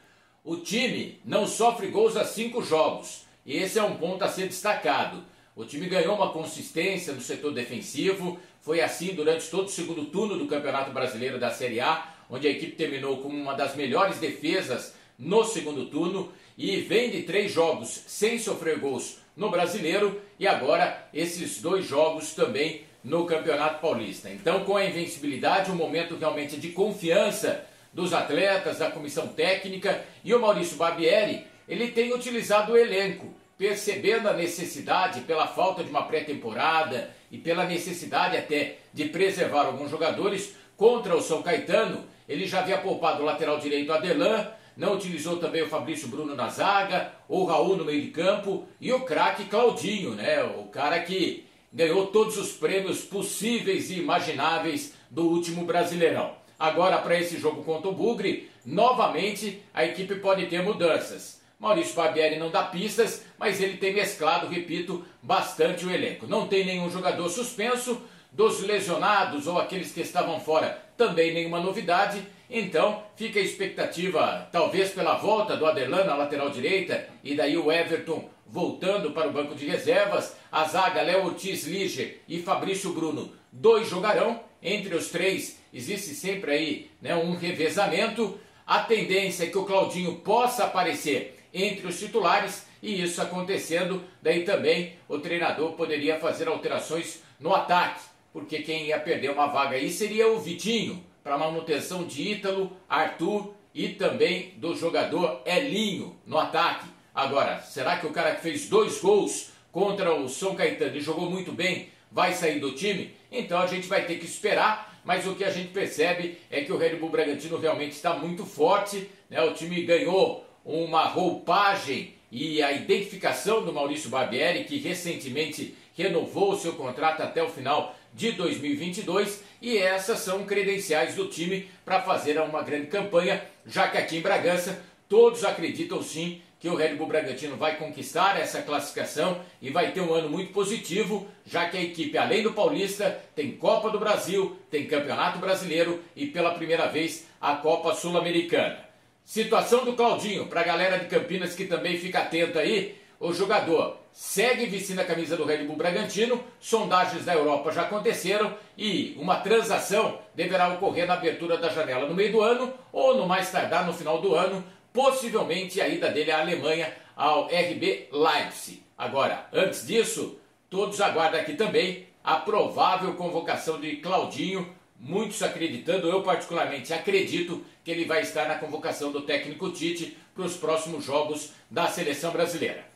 O 0.44 0.58
time 0.58 1.20
não 1.24 1.48
sofre 1.48 1.88
gols 1.88 2.18
há 2.18 2.26
cinco 2.26 2.62
jogos 2.62 3.26
e 3.46 3.56
esse 3.58 3.80
é 3.80 3.84
um 3.84 3.96
ponto 3.96 4.24
a 4.24 4.28
ser 4.28 4.48
destacado. 4.48 5.24
O 5.56 5.66
time 5.66 5.88
ganhou 5.88 6.16
uma 6.16 6.32
consistência 6.32 7.14
no 7.14 7.22
setor 7.22 7.54
defensivo, 7.54 8.40
foi 8.60 8.82
assim 8.82 9.14
durante 9.14 9.50
todo 9.50 9.68
o 9.68 9.72
segundo 9.72 10.06
turno 10.06 10.38
do 10.38 10.48
Campeonato 10.48 10.92
Brasileiro 10.92 11.40
da 11.40 11.52
Série 11.52 11.80
A, 11.80 12.14
onde 12.30 12.48
a 12.48 12.52
equipe 12.52 12.76
terminou 12.76 13.18
com 13.18 13.30
uma 13.30 13.54
das 13.54 13.76
melhores 13.76 14.20
defesas 14.20 14.96
no 15.18 15.44
segundo 15.44 15.86
turno 15.86 16.32
e 16.58 16.78
vem 16.78 17.12
de 17.12 17.24
três 17.24 17.52
jogos 17.52 18.04
sem 18.08 18.40
sofrer 18.40 18.80
gols 18.80 19.23
no 19.36 19.50
Brasileiro 19.50 20.22
e 20.40 20.48
agora 20.48 21.08
esses 21.14 21.62
dois 21.62 21.86
jogos 21.86 22.34
também 22.34 22.84
no 23.04 23.26
Campeonato 23.26 23.82
Paulista. 23.82 24.30
Então, 24.30 24.64
com 24.64 24.78
a 24.78 24.86
invencibilidade, 24.86 25.72
um 25.72 25.76
momento 25.76 26.16
realmente 26.16 26.58
de 26.58 26.70
confiança 26.70 27.66
dos 27.92 28.14
atletas, 28.14 28.80
da 28.80 28.90
comissão 28.90 29.28
técnica 29.28 30.04
e 30.24 30.34
o 30.34 30.40
Maurício 30.40 30.78
Barbieri, 30.78 31.46
ele 31.68 31.90
tem 31.90 32.14
utilizado 32.14 32.74
o 32.74 32.78
elenco, 32.78 33.34
percebendo 33.58 34.28
a 34.28 34.34
necessidade 34.34 35.22
pela 35.22 35.48
falta 35.48 35.84
de 35.84 35.90
uma 35.90 36.04
pré-temporada 36.04 37.12
e 37.32 37.38
pela 37.38 37.66
necessidade 37.66 38.36
até 38.36 38.78
de 38.94 39.06
preservar 39.06 39.66
alguns 39.66 39.92
jogadores 39.92 40.56
contra 40.76 41.16
o 41.16 41.22
São 41.22 41.42
Caetano. 41.42 42.06
Ele 42.28 42.48
já 42.48 42.60
havia 42.60 42.78
poupado 42.78 43.22
o 43.22 43.26
lateral 43.26 43.60
direito 43.60 43.94
Adelan, 43.94 44.50
não 44.76 44.96
utilizou 44.96 45.38
também 45.38 45.62
o 45.62 45.70
Fabrício 45.70 46.08
Bruno 46.08 46.36
na 46.36 46.50
zaga, 46.50 47.12
ou 47.28 47.44
o 47.44 47.46
Raul 47.46 47.78
no 47.78 47.86
meio 47.86 48.02
de 48.02 48.10
campo, 48.10 48.66
e 48.80 48.92
o 48.92 49.02
craque 49.02 49.46
Claudinho, 49.46 50.12
né? 50.12 50.44
O 50.44 50.66
cara 50.66 51.00
que 51.02 51.46
ganhou 51.72 52.08
todos 52.08 52.38
os 52.38 52.52
prêmios 52.52 53.02
possíveis 53.02 53.90
e 53.90 54.00
imagináveis 54.00 54.94
do 55.10 55.28
último 55.28 55.66
Brasileirão. 55.66 56.36
Agora, 56.58 56.98
para 57.00 57.20
esse 57.20 57.38
jogo 57.38 57.64
contra 57.64 57.90
o 57.90 57.94
Bugre, 57.94 58.50
novamente 58.66 59.62
a 59.74 59.84
equipe 59.84 60.16
pode 60.16 60.46
ter 60.46 60.62
mudanças. 60.62 61.42
Maurício 61.60 61.96
Barbieri 61.96 62.38
não 62.38 62.52
dá 62.52 62.64
pistas, 62.64 63.24
mas 63.40 63.62
ele 63.62 63.78
tem 63.78 63.94
mesclado, 63.94 64.48
repito, 64.48 65.06
bastante 65.22 65.86
o 65.86 65.92
elenco. 65.92 66.28
Não 66.28 66.48
tem 66.48 66.66
nenhum 66.66 66.90
jogador 66.90 67.30
suspenso, 67.30 68.02
dos 68.34 68.62
lesionados 68.62 69.48
ou 69.48 69.60
aqueles 69.60 69.92
que 69.92 70.02
estavam 70.02 70.40
fora, 70.40 70.82
também 70.98 71.34
nenhuma 71.34 71.60
novidade. 71.60 72.22
Então 72.56 73.02
fica 73.16 73.40
a 73.40 73.44
expectativa, 73.44 74.48
talvez 74.52 74.92
pela 74.92 75.16
volta 75.16 75.58
do 75.58 75.66
Adelan 75.66 76.04
na 76.04 76.16
lateral 76.16 76.52
direita 76.52 77.10
e 77.24 77.34
daí 77.34 77.58
o 77.58 77.72
Everton 77.72 78.30
voltando 78.46 79.10
para 79.10 79.28
o 79.28 79.32
banco 79.32 79.56
de 79.56 79.66
reservas. 79.66 80.36
A 80.52 80.66
zaga 80.66 81.02
Léo 81.02 81.26
Ortiz 81.26 81.66
Lige 81.66 82.20
e 82.30 82.44
Fabrício 82.44 82.94
Bruno, 82.94 83.34
dois 83.52 83.90
jogarão. 83.90 84.40
Entre 84.62 84.94
os 84.94 85.10
três 85.10 85.60
existe 85.74 86.14
sempre 86.14 86.52
aí 86.52 86.92
né, 87.02 87.16
um 87.16 87.36
revezamento. 87.36 88.40
A 88.68 88.82
tendência 88.82 89.46
é 89.46 89.48
que 89.48 89.58
o 89.58 89.66
Claudinho 89.66 90.18
possa 90.18 90.66
aparecer 90.66 91.40
entre 91.52 91.88
os 91.88 91.98
titulares 91.98 92.68
e 92.84 93.02
isso 93.02 93.20
acontecendo, 93.20 94.04
daí 94.22 94.44
também 94.44 94.94
o 95.10 95.18
treinador 95.18 95.72
poderia 95.72 96.20
fazer 96.20 96.48
alterações 96.48 97.24
no 97.40 97.54
ataque, 97.54 98.02
porque 98.32 98.62
quem 98.62 98.86
ia 98.86 99.00
perder 99.00 99.32
uma 99.32 99.48
vaga 99.48 99.76
aí 99.76 99.90
seria 99.90 100.28
o 100.28 100.40
Vitinho 100.40 101.04
para 101.24 101.38
manutenção 101.38 102.04
de 102.04 102.34
Ítalo, 102.34 102.76
Arthur 102.90 103.54
e 103.74 103.90
também 103.90 104.54
do 104.58 104.76
jogador 104.76 105.42
Elinho 105.46 106.16
no 106.26 106.38
ataque. 106.38 106.86
Agora, 107.16 107.62
será 107.62 107.98
que 107.98 108.06
o 108.06 108.12
cara 108.12 108.36
que 108.36 108.42
fez 108.42 108.68
dois 108.68 109.00
gols 109.00 109.52
contra 109.72 110.14
o 110.14 110.28
São 110.28 110.56
Caetano 110.56 110.98
e 110.98 111.02
jogou 111.02 111.30
muito 111.30 111.52
bem 111.52 111.90
vai 112.12 112.34
sair 112.34 112.60
do 112.60 112.74
time? 112.74 113.16
Então 113.32 113.60
a 113.60 113.68
gente 113.68 113.88
vai 113.88 114.06
ter 114.06 114.20
que 114.20 114.26
esperar, 114.26 115.00
mas 115.06 115.26
o 115.26 115.36
que 115.36 115.44
a 115.44 115.50
gente 115.50 115.70
percebe 115.70 116.38
é 116.52 116.62
que 116.62 116.72
o 116.72 116.78
Red 116.78 116.98
Bull 116.98 117.10
Bragantino 117.10 117.58
realmente 117.58 117.94
está 117.94 118.14
muito 118.14 118.46
forte, 118.46 119.10
né? 119.30 119.42
o 119.42 119.54
time 119.54 119.82
ganhou 119.84 120.46
uma 120.66 121.06
roupagem 121.06 122.16
e 122.32 122.62
a 122.62 122.72
identificação 122.72 123.64
do 123.64 123.72
Maurício 123.72 124.10
Barbieri, 124.10 124.64
que 124.66 124.78
recentemente 124.78 125.76
renovou 125.96 126.54
o 126.54 126.58
seu 126.58 126.74
contrato 126.74 127.22
até 127.22 127.44
o 127.44 127.50
final 127.50 127.96
de 128.14 128.32
2022 128.34 129.44
e 129.62 129.78
essas 129.78 130.20
são 130.20 130.46
credenciais 130.46 131.16
do 131.16 131.28
time 131.28 131.70
para 131.84 132.02
fazer 132.02 132.40
uma 132.40 132.62
grande 132.62 132.88
campanha, 132.88 133.44
já 133.66 133.88
que 133.88 133.98
aqui 133.98 134.18
em 134.18 134.22
Bragança 134.22 134.84
todos 135.08 135.44
acreditam 135.44 136.02
sim 136.02 136.42
que 136.60 136.70
o 136.70 136.76
Red 136.76 136.96
Bull 136.96 137.08
Bragantino 137.08 137.58
vai 137.58 137.76
conquistar 137.76 138.40
essa 138.40 138.62
classificação 138.62 139.42
e 139.62 139.70
vai 139.70 139.92
ter 139.92 140.00
um 140.00 140.14
ano 140.14 140.30
muito 140.30 140.54
positivo, 140.54 141.28
já 141.46 141.68
que 141.68 141.76
a 141.76 141.82
equipe, 141.82 142.18
além 142.18 142.42
do 142.42 142.54
Paulista, 142.54 143.20
tem 143.36 143.52
Copa 143.52 143.90
do 143.90 144.00
Brasil, 144.00 144.58
tem 144.72 144.88
Campeonato 144.88 145.40
Brasileiro 145.40 146.02
e 146.16 146.26
pela 146.28 146.54
primeira 146.54 146.88
vez 146.88 147.28
a 147.42 147.56
Copa 147.56 147.94
Sul-Americana. 147.94 148.80
Situação 149.26 149.84
do 149.84 149.92
Claudinho, 149.92 150.48
para 150.48 150.62
a 150.62 150.64
galera 150.64 151.00
de 151.00 151.08
Campinas 151.08 151.54
que 151.54 151.66
também 151.66 151.98
fica 151.98 152.20
atenta 152.20 152.60
aí, 152.60 152.96
o 153.20 153.34
jogador 153.34 153.98
segue 154.14 154.68
vestindo 154.68 155.00
a 155.00 155.06
camisa 155.06 155.36
do 155.36 155.44
Red 155.44 155.66
Bull 155.66 155.76
Bragantino, 155.76 156.44
sondagens 156.60 157.26
da 157.26 157.34
Europa 157.34 157.72
já 157.72 157.82
aconteceram 157.82 158.56
e 158.78 159.18
uma 159.20 159.38
transação 159.38 160.20
deverá 160.36 160.70
ocorrer 160.70 161.08
na 161.08 161.16
abertura 161.16 161.58
da 161.58 161.70
janela 161.70 162.08
no 162.08 162.14
meio 162.14 162.32
do 162.32 162.42
ano 162.42 162.72
ou 162.92 163.18
no 163.18 163.28
mais 163.28 163.52
tardar 163.52 163.86
no 163.88 163.94
final 163.94 164.22
do 164.22 164.36
ano 164.36 164.64
possivelmente 164.94 165.82
a 165.82 165.88
ida 165.88 166.10
dele 166.10 166.32
à 166.32 166.42
Alemanha, 166.42 166.94
ao 167.16 167.48
RB 167.48 168.10
Leipzig. 168.12 168.84
Agora, 168.96 169.48
antes 169.52 169.88
disso, 169.88 170.38
todos 170.70 171.02
aguardam 171.02 171.42
aqui 171.42 171.56
também 171.56 172.08
a 172.24 172.36
provável 172.36 173.16
convocação 173.16 173.82
de 173.82 173.98
Claudinho, 173.98 174.74
muitos 175.00 175.42
acreditando, 175.42 176.08
eu 176.08 176.22
particularmente 176.22 176.94
acredito 176.94 177.66
que 177.84 177.90
ele 177.90 178.06
vai 178.06 178.22
estar 178.22 178.48
na 178.48 178.56
convocação 178.56 179.12
do 179.12 179.22
técnico 179.22 179.72
Tite 179.72 180.16
para 180.34 180.46
os 180.46 180.56
próximos 180.56 181.04
jogos 181.04 181.52
da 181.70 181.88
seleção 181.88 182.32
brasileira. 182.32 182.93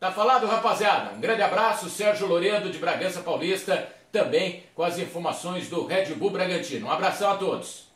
Tá 0.00 0.10
falado, 0.10 0.46
rapaziada? 0.46 1.14
Um 1.14 1.20
grande 1.20 1.42
abraço, 1.42 1.90
Sérgio 1.90 2.26
Loredo 2.26 2.70
de 2.70 2.78
Bragança 2.78 3.20
Paulista, 3.20 3.86
também 4.10 4.62
com 4.74 4.82
as 4.82 4.98
informações 4.98 5.68
do 5.68 5.84
Red 5.84 6.14
Bull 6.14 6.30
Bragantino. 6.30 6.86
Um 6.86 6.90
abração 6.90 7.30
a 7.30 7.36
todos. 7.36 7.86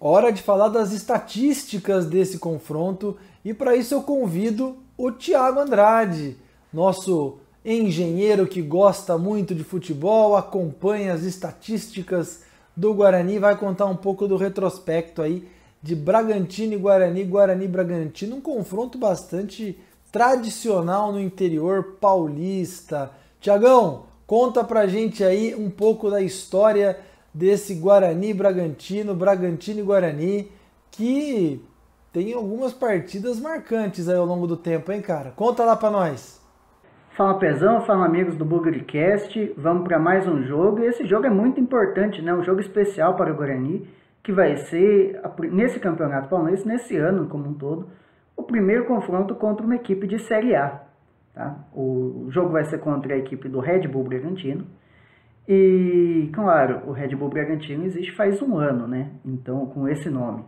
Hora 0.00 0.32
de 0.32 0.40
falar 0.40 0.68
das 0.68 0.92
estatísticas 0.92 2.06
desse 2.06 2.38
confronto 2.38 3.18
e 3.44 3.52
para 3.52 3.76
isso 3.76 3.92
eu 3.92 4.02
convido 4.02 4.78
o 4.96 5.12
Thiago 5.12 5.60
Andrade, 5.60 6.38
nosso 6.72 7.38
engenheiro 7.62 8.46
que 8.46 8.62
gosta 8.62 9.18
muito 9.18 9.54
de 9.54 9.62
futebol, 9.62 10.34
acompanha 10.34 11.12
as 11.12 11.22
estatísticas 11.22 12.44
do 12.74 12.94
Guarani, 12.94 13.38
vai 13.38 13.58
contar 13.58 13.84
um 13.84 13.96
pouco 13.96 14.26
do 14.26 14.38
retrospecto 14.38 15.20
aí 15.20 15.51
de 15.82 15.96
Bragantino 15.96 16.74
e 16.74 16.76
Guarani, 16.76 17.24
Guarani 17.24 17.64
e 17.64 17.68
Bragantino, 17.68 18.36
um 18.36 18.40
confronto 18.40 18.96
bastante 18.96 19.78
tradicional 20.12 21.10
no 21.10 21.20
interior 21.20 21.96
paulista. 22.00 23.10
Tiagão, 23.40 24.04
conta 24.26 24.62
pra 24.62 24.86
gente 24.86 25.24
aí 25.24 25.54
um 25.54 25.68
pouco 25.68 26.10
da 26.10 26.20
história 26.20 26.98
desse 27.34 27.74
Guarani 27.74 28.32
Bragantino, 28.32 29.14
Bragantino 29.14 29.80
e 29.80 29.82
Guarani, 29.82 30.52
que 30.90 31.60
tem 32.12 32.32
algumas 32.32 32.72
partidas 32.72 33.40
marcantes 33.40 34.08
aí 34.08 34.16
ao 34.16 34.26
longo 34.26 34.46
do 34.46 34.56
tempo, 34.56 34.92
hein, 34.92 35.00
cara? 35.00 35.32
Conta 35.34 35.64
lá 35.64 35.74
para 35.74 35.90
nós. 35.90 36.40
Fala 37.16 37.38
Pezão, 37.38 37.84
fala 37.84 38.06
amigos 38.06 38.36
do 38.36 38.44
Bugrecast, 38.44 39.52
vamos 39.56 39.84
para 39.84 39.98
mais 39.98 40.26
um 40.26 40.42
jogo 40.44 40.80
e 40.80 40.86
esse 40.86 41.06
jogo 41.06 41.26
é 41.26 41.30
muito 41.30 41.60
importante, 41.60 42.22
né? 42.22 42.32
Um 42.34 42.42
jogo 42.42 42.60
especial 42.60 43.16
para 43.16 43.32
o 43.32 43.36
Guarani, 43.36 43.86
que 44.22 44.32
vai 44.32 44.56
ser 44.56 45.20
nesse 45.50 45.80
campeonato 45.80 46.28
paulista, 46.28 46.68
nesse 46.68 46.96
ano 46.96 47.26
como 47.28 47.48
um 47.48 47.54
todo, 47.54 47.88
o 48.36 48.42
primeiro 48.42 48.84
confronto 48.86 49.34
contra 49.34 49.64
uma 49.64 49.76
equipe 49.76 50.06
de 50.06 50.18
Série 50.20 50.54
A. 50.54 50.82
Tá? 51.34 51.56
O 51.74 52.26
jogo 52.30 52.50
vai 52.50 52.64
ser 52.64 52.78
contra 52.78 53.14
a 53.14 53.18
equipe 53.18 53.48
do 53.48 53.58
Red 53.58 53.88
Bull 53.88 54.04
Bragantino. 54.04 54.66
E, 55.48 56.30
claro, 56.32 56.82
o 56.86 56.92
Red 56.92 57.16
Bull 57.16 57.28
Bragantino 57.28 57.84
existe 57.84 58.12
faz 58.12 58.40
um 58.40 58.56
ano, 58.56 58.86
né? 58.86 59.10
Então, 59.24 59.66
com 59.66 59.88
esse 59.88 60.08
nome. 60.08 60.44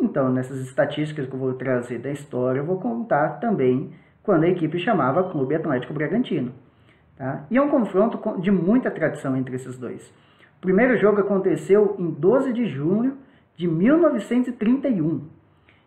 Então, 0.00 0.32
nessas 0.32 0.60
estatísticas 0.60 1.26
que 1.26 1.34
eu 1.34 1.38
vou 1.38 1.52
trazer 1.54 1.98
da 1.98 2.10
história, 2.10 2.60
eu 2.60 2.64
vou 2.64 2.80
contar 2.80 3.38
também 3.38 3.92
quando 4.22 4.44
a 4.44 4.48
equipe 4.48 4.78
chamava 4.78 5.30
Clube 5.30 5.54
Atlético 5.54 5.92
Bragantino. 5.92 6.52
Tá? 7.16 7.44
E 7.50 7.58
é 7.58 7.62
um 7.62 7.68
confronto 7.68 8.40
de 8.40 8.50
muita 8.50 8.90
tradição 8.90 9.36
entre 9.36 9.56
esses 9.56 9.76
dois. 9.76 10.10
O 10.60 10.68
primeiro 10.68 10.94
jogo 10.98 11.22
aconteceu 11.22 11.96
em 11.98 12.10
12 12.10 12.52
de 12.52 12.66
junho 12.66 13.16
de 13.56 13.66
1931. 13.66 15.22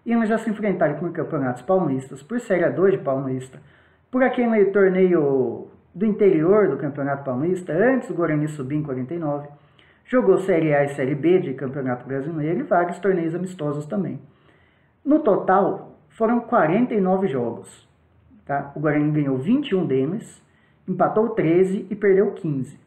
E 0.04 0.12
eles 0.12 0.28
já 0.28 0.40
se 0.40 0.50
enfrentaram 0.50 0.96
por 0.96 1.12
campeonatos 1.12 1.62
paulistas, 1.62 2.24
por 2.24 2.40
Série 2.40 2.68
2 2.68 2.94
de 2.94 2.98
Paulista, 2.98 3.62
por 4.10 4.24
aquele 4.24 4.66
torneio 4.72 5.68
do 5.94 6.08
interior 6.08 6.70
do 6.70 6.78
Campeonato 6.78 7.24
Paulista, 7.24 7.72
antes 7.72 8.08
do 8.08 8.16
Guarani 8.16 8.48
subir 8.48 8.78
em 8.78 8.82
49. 8.82 9.48
Jogou 10.06 10.40
Série 10.40 10.74
A 10.74 10.86
e 10.86 10.96
Série 10.96 11.14
B 11.14 11.38
de 11.38 11.54
Campeonato 11.54 12.08
Brasileiro 12.08 12.62
e 12.62 12.64
vários 12.64 12.98
torneios 12.98 13.36
amistosos 13.36 13.86
também. 13.86 14.20
No 15.06 15.20
total, 15.20 16.00
foram 16.10 16.40
49 16.40 17.28
jogos. 17.28 17.88
Tá? 18.44 18.72
O 18.76 18.80
Guarani 18.80 19.12
ganhou 19.12 19.38
21 19.38 19.86
deles, 19.86 20.44
empatou 20.88 21.30
13 21.30 21.86
e 21.92 21.96
perdeu 21.96 22.32
15. 22.32 22.83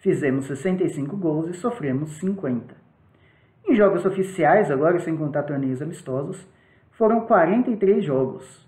Fizemos 0.00 0.46
65 0.46 1.16
gols 1.16 1.48
e 1.48 1.54
sofremos 1.54 2.18
50. 2.18 2.74
Em 3.68 3.74
jogos 3.74 4.04
oficiais, 4.04 4.70
agora 4.70 4.98
sem 4.98 5.16
contar 5.16 5.44
torneios 5.44 5.80
amistosos, 5.80 6.46
foram 6.92 7.22
43 7.22 8.04
jogos. 8.04 8.66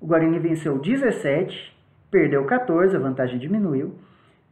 O 0.00 0.06
Guarani 0.06 0.38
venceu 0.38 0.78
17 0.78 1.74
perdeu 2.14 2.44
14, 2.44 2.94
a 2.94 2.98
vantagem 3.00 3.40
diminuiu, 3.40 3.96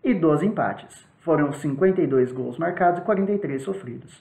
e 0.02 0.12
12 0.12 0.44
empates. 0.44 1.06
Foram 1.20 1.52
52 1.52 2.32
gols 2.32 2.58
marcados 2.58 2.98
e 2.98 3.04
43 3.04 3.62
sofridos. 3.62 4.20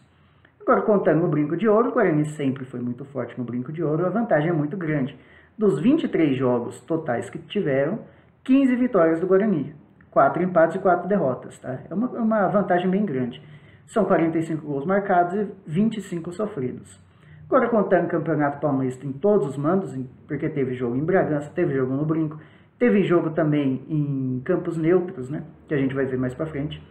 Agora, 0.60 0.84
contando 0.84 1.22
no 1.22 1.28
brinco 1.28 1.58
de 1.58 1.68
ouro, 1.68 1.90
o 1.90 1.92
Guarani 1.92 2.24
sempre 2.26 2.66
foi 2.66 2.80
muito 2.80 3.04
forte 3.04 3.36
no 3.36 3.44
brinco 3.44 3.74
de 3.74 3.84
ouro, 3.84 4.06
a 4.06 4.10
vantagem 4.10 4.52
é 4.52 4.54
muito 4.54 4.78
grande. 4.78 5.18
Dos 5.58 5.80
23 5.80 6.38
jogos 6.38 6.80
totais 6.82 7.32
que 7.32 7.40
tiveram, 7.40 8.02
15 8.44 8.76
vitórias 8.76 9.20
do 9.20 9.26
Guarani, 9.26 9.74
4 10.12 10.44
empates 10.44 10.76
e 10.76 10.80
4 10.80 11.08
derrotas. 11.08 11.58
Tá? 11.58 11.80
É 11.90 11.94
uma, 11.94 12.08
uma 12.08 12.48
vantagem 12.48 12.90
bem 12.90 13.06
grande. 13.06 13.42
São 13.88 14.06
45 14.06 14.66
gols 14.66 14.86
marcados 14.86 15.34
e 15.34 15.48
25 15.66 16.32
sofridos. 16.32 17.00
Agora, 17.48 17.68
contando 17.68 18.06
o 18.06 18.10
Campeonato 18.10 18.60
Paulista 18.60 19.06
em 19.06 19.12
todos 19.12 19.48
os 19.48 19.58
mandos, 19.58 19.98
porque 20.28 20.48
teve 20.48 20.74
jogo 20.74 20.96
em 20.96 21.04
Bragança, 21.04 21.50
teve 21.54 21.74
jogo 21.74 21.94
no 21.94 22.06
Brinco, 22.06 22.40
Teve 22.82 23.04
jogo 23.04 23.30
também 23.30 23.86
em 23.88 24.42
campos 24.44 24.76
neutros, 24.76 25.30
né, 25.30 25.44
que 25.68 25.74
a 25.76 25.78
gente 25.78 25.94
vai 25.94 26.04
ver 26.08 26.18
mais 26.18 26.34
para 26.34 26.48
frente. 26.48 26.82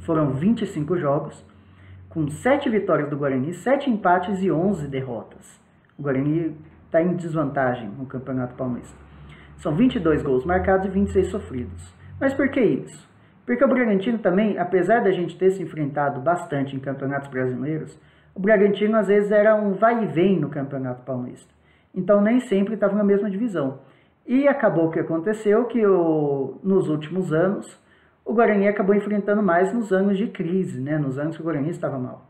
Foram 0.00 0.32
25 0.32 0.96
jogos, 0.96 1.44
com 2.08 2.26
7 2.26 2.70
vitórias 2.70 3.10
do 3.10 3.18
Guarani, 3.18 3.52
7 3.52 3.90
empates 3.90 4.42
e 4.42 4.50
11 4.50 4.88
derrotas. 4.88 5.60
O 5.98 6.02
Guarani 6.02 6.56
está 6.86 7.02
em 7.02 7.16
desvantagem 7.16 7.90
no 7.90 8.06
Campeonato 8.06 8.54
Paulista. 8.54 8.96
São 9.58 9.74
22 9.76 10.22
gols 10.22 10.46
marcados 10.46 10.86
e 10.86 10.88
26 10.88 11.26
sofridos. 11.26 11.94
Mas 12.20 12.32
por 12.34 12.48
que 12.48 12.60
isso? 12.60 13.08
Porque 13.44 13.64
o 13.64 13.68
Bragantino 13.68 14.18
também, 14.18 14.58
apesar 14.58 15.00
da 15.02 15.10
gente 15.10 15.36
ter 15.36 15.50
se 15.50 15.62
enfrentado 15.62 16.20
bastante 16.20 16.74
em 16.74 16.80
campeonatos 16.80 17.28
brasileiros, 17.28 17.98
o 18.34 18.40
Bragantino 18.40 18.96
às 18.96 19.08
vezes 19.08 19.30
era 19.30 19.54
um 19.54 19.72
vai 19.74 20.04
e 20.04 20.06
vem 20.06 20.40
no 20.40 20.48
Campeonato 20.48 21.02
Paulista. 21.02 21.52
Então 21.94 22.20
nem 22.20 22.40
sempre 22.40 22.74
estava 22.74 22.94
na 22.94 23.04
mesma 23.04 23.30
divisão. 23.30 23.80
E 24.26 24.48
acabou 24.48 24.90
que 24.90 24.98
aconteceu 24.98 25.66
que 25.66 25.84
o, 25.86 26.58
nos 26.62 26.88
últimos 26.88 27.32
anos 27.32 27.78
o 28.24 28.32
Guarani 28.32 28.66
acabou 28.66 28.94
enfrentando 28.94 29.42
mais 29.42 29.72
nos 29.72 29.92
anos 29.92 30.16
de 30.16 30.28
crise, 30.28 30.80
né? 30.80 30.96
nos 30.96 31.18
anos 31.18 31.36
que 31.36 31.42
o 31.42 31.44
Guarani 31.44 31.68
estava 31.68 31.98
mal. 31.98 32.26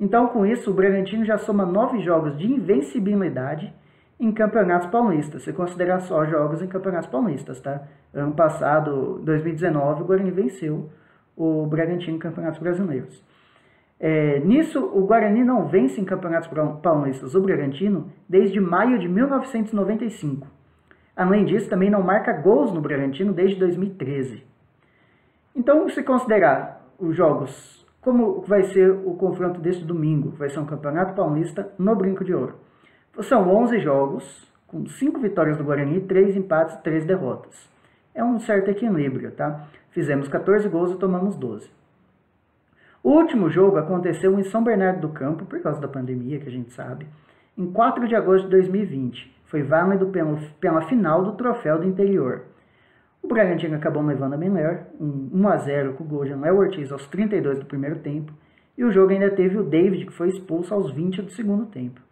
Então, 0.00 0.28
com 0.28 0.46
isso, 0.46 0.70
o 0.70 0.74
Bragantino 0.74 1.24
já 1.24 1.36
soma 1.36 1.64
nove 1.66 2.00
jogos 2.00 2.36
de 2.38 2.46
invencibilidade 2.46 3.72
em 4.18 4.32
campeonatos 4.32 4.88
paulistas, 4.88 5.42
se 5.42 5.52
considerar 5.52 6.00
só 6.00 6.24
jogos 6.24 6.62
em 6.62 6.66
campeonatos 6.66 7.08
paulistas, 7.08 7.60
tá? 7.60 7.82
Ano 8.14 8.32
passado, 8.32 9.20
2019, 9.22 10.02
o 10.02 10.06
Guarani 10.06 10.30
venceu 10.30 10.90
o 11.36 11.66
Bragantino 11.66 12.16
em 12.16 12.18
campeonatos 12.18 12.58
brasileiros. 12.58 13.22
É, 14.00 14.40
nisso, 14.40 14.82
o 14.84 15.06
Guarani 15.06 15.44
não 15.44 15.66
vence 15.66 16.00
em 16.00 16.04
campeonatos 16.04 16.50
paulistas 16.82 17.34
o 17.34 17.40
Bragantino 17.40 18.10
desde 18.28 18.60
maio 18.60 18.98
de 18.98 19.08
1995. 19.08 20.46
Além 21.14 21.44
disso, 21.44 21.68
também 21.68 21.90
não 21.90 22.02
marca 22.02 22.32
gols 22.32 22.72
no 22.72 22.80
Bragantino 22.80 23.32
desde 23.32 23.58
2013. 23.58 24.44
Então, 25.54 25.88
se 25.88 26.02
considerar 26.02 26.86
os 26.98 27.16
jogos, 27.16 27.86
como 28.02 28.42
vai 28.42 28.62
ser 28.64 28.90
o 28.90 29.14
confronto 29.14 29.60
deste 29.60 29.84
domingo, 29.84 30.30
vai 30.30 30.50
ser 30.50 30.58
um 30.58 30.66
campeonato 30.66 31.14
paulista 31.14 31.72
no 31.78 31.94
Brinco 31.96 32.24
de 32.24 32.34
Ouro. 32.34 32.65
São 33.22 33.48
11 33.48 33.80
jogos, 33.80 34.46
com 34.66 34.86
5 34.86 35.18
vitórias 35.20 35.56
do 35.56 35.64
Guarani, 35.64 36.00
3 36.00 36.36
empates 36.36 36.74
e 36.74 36.82
3 36.82 37.06
derrotas. 37.06 37.68
É 38.14 38.22
um 38.22 38.38
certo 38.38 38.70
equilíbrio, 38.70 39.30
tá? 39.30 39.68
Fizemos 39.90 40.28
14 40.28 40.68
gols 40.68 40.92
e 40.92 40.98
tomamos 40.98 41.34
12. 41.36 41.70
O 43.02 43.12
último 43.12 43.48
jogo 43.48 43.78
aconteceu 43.78 44.38
em 44.38 44.42
São 44.42 44.62
Bernardo 44.62 45.00
do 45.00 45.08
Campo, 45.08 45.46
por 45.46 45.60
causa 45.60 45.80
da 45.80 45.88
pandemia, 45.88 46.38
que 46.38 46.48
a 46.48 46.52
gente 46.52 46.72
sabe, 46.72 47.06
em 47.56 47.70
4 47.72 48.06
de 48.06 48.14
agosto 48.14 48.44
de 48.44 48.50
2020. 48.50 49.34
Foi 49.46 49.62
válido 49.62 50.08
pela, 50.08 50.38
pela 50.60 50.82
final 50.82 51.24
do 51.24 51.32
Troféu 51.32 51.78
do 51.78 51.86
Interior. 51.86 52.42
O 53.22 53.28
Bragantino 53.28 53.76
acabou 53.76 54.02
levando 54.02 54.34
a 54.34 54.36
melhor, 54.36 54.84
um 55.00 55.30
1 55.32 55.48
a 55.48 55.56
0 55.56 55.94
com 55.94 56.04
o 56.04 56.06
gol 56.06 56.24
de 56.24 56.34
Léo 56.34 56.58
Ortiz 56.58 56.92
aos 56.92 57.06
32 57.06 57.60
do 57.60 57.66
primeiro 57.66 57.98
tempo, 58.00 58.32
e 58.76 58.84
o 58.84 58.92
jogo 58.92 59.12
ainda 59.12 59.30
teve 59.30 59.56
o 59.56 59.64
David, 59.64 60.04
que 60.04 60.12
foi 60.12 60.28
expulso 60.28 60.74
aos 60.74 60.90
20 60.90 61.22
do 61.22 61.30
segundo 61.30 61.64
tempo. 61.66 62.05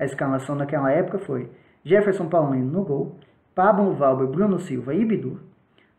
A 0.00 0.06
escalação 0.06 0.56
naquela 0.56 0.90
época 0.90 1.18
foi 1.18 1.50
Jefferson 1.84 2.26
Paulino 2.26 2.72
no 2.72 2.82
gol, 2.82 3.16
Pablo 3.54 3.92
Valber, 3.92 4.26
Bruno 4.28 4.58
Silva 4.58 4.94
e 4.94 5.04
Bidu. 5.04 5.38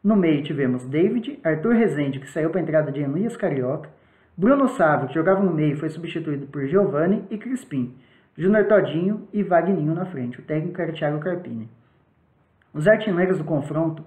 No 0.03 0.15
meio 0.15 0.43
tivemos 0.43 0.83
David, 0.87 1.39
Arthur 1.43 1.75
Rezende, 1.75 2.19
que 2.19 2.27
saiu 2.31 2.49
para 2.49 2.59
a 2.59 2.63
entrada 2.63 2.91
de 2.91 2.99
Elias 2.99 3.37
Carioca, 3.37 3.91
Bruno 4.35 4.67
Sávio, 4.69 5.07
que 5.07 5.13
jogava 5.13 5.43
no 5.43 5.53
meio, 5.53 5.77
foi 5.77 5.89
substituído 5.89 6.47
por 6.47 6.65
Giovanni 6.65 7.23
e 7.29 7.37
Crispim, 7.37 7.93
Júnior 8.35 8.65
Todinho 8.65 9.27
e 9.31 9.43
Vagninho 9.43 9.93
na 9.93 10.07
frente. 10.07 10.39
O 10.39 10.43
técnico 10.43 10.81
era 10.81 10.93
Thiago 10.93 11.19
Carpini. 11.19 11.69
Os 12.73 12.87
artilheiros 12.87 13.37
do 13.37 13.43
confronto 13.43 14.03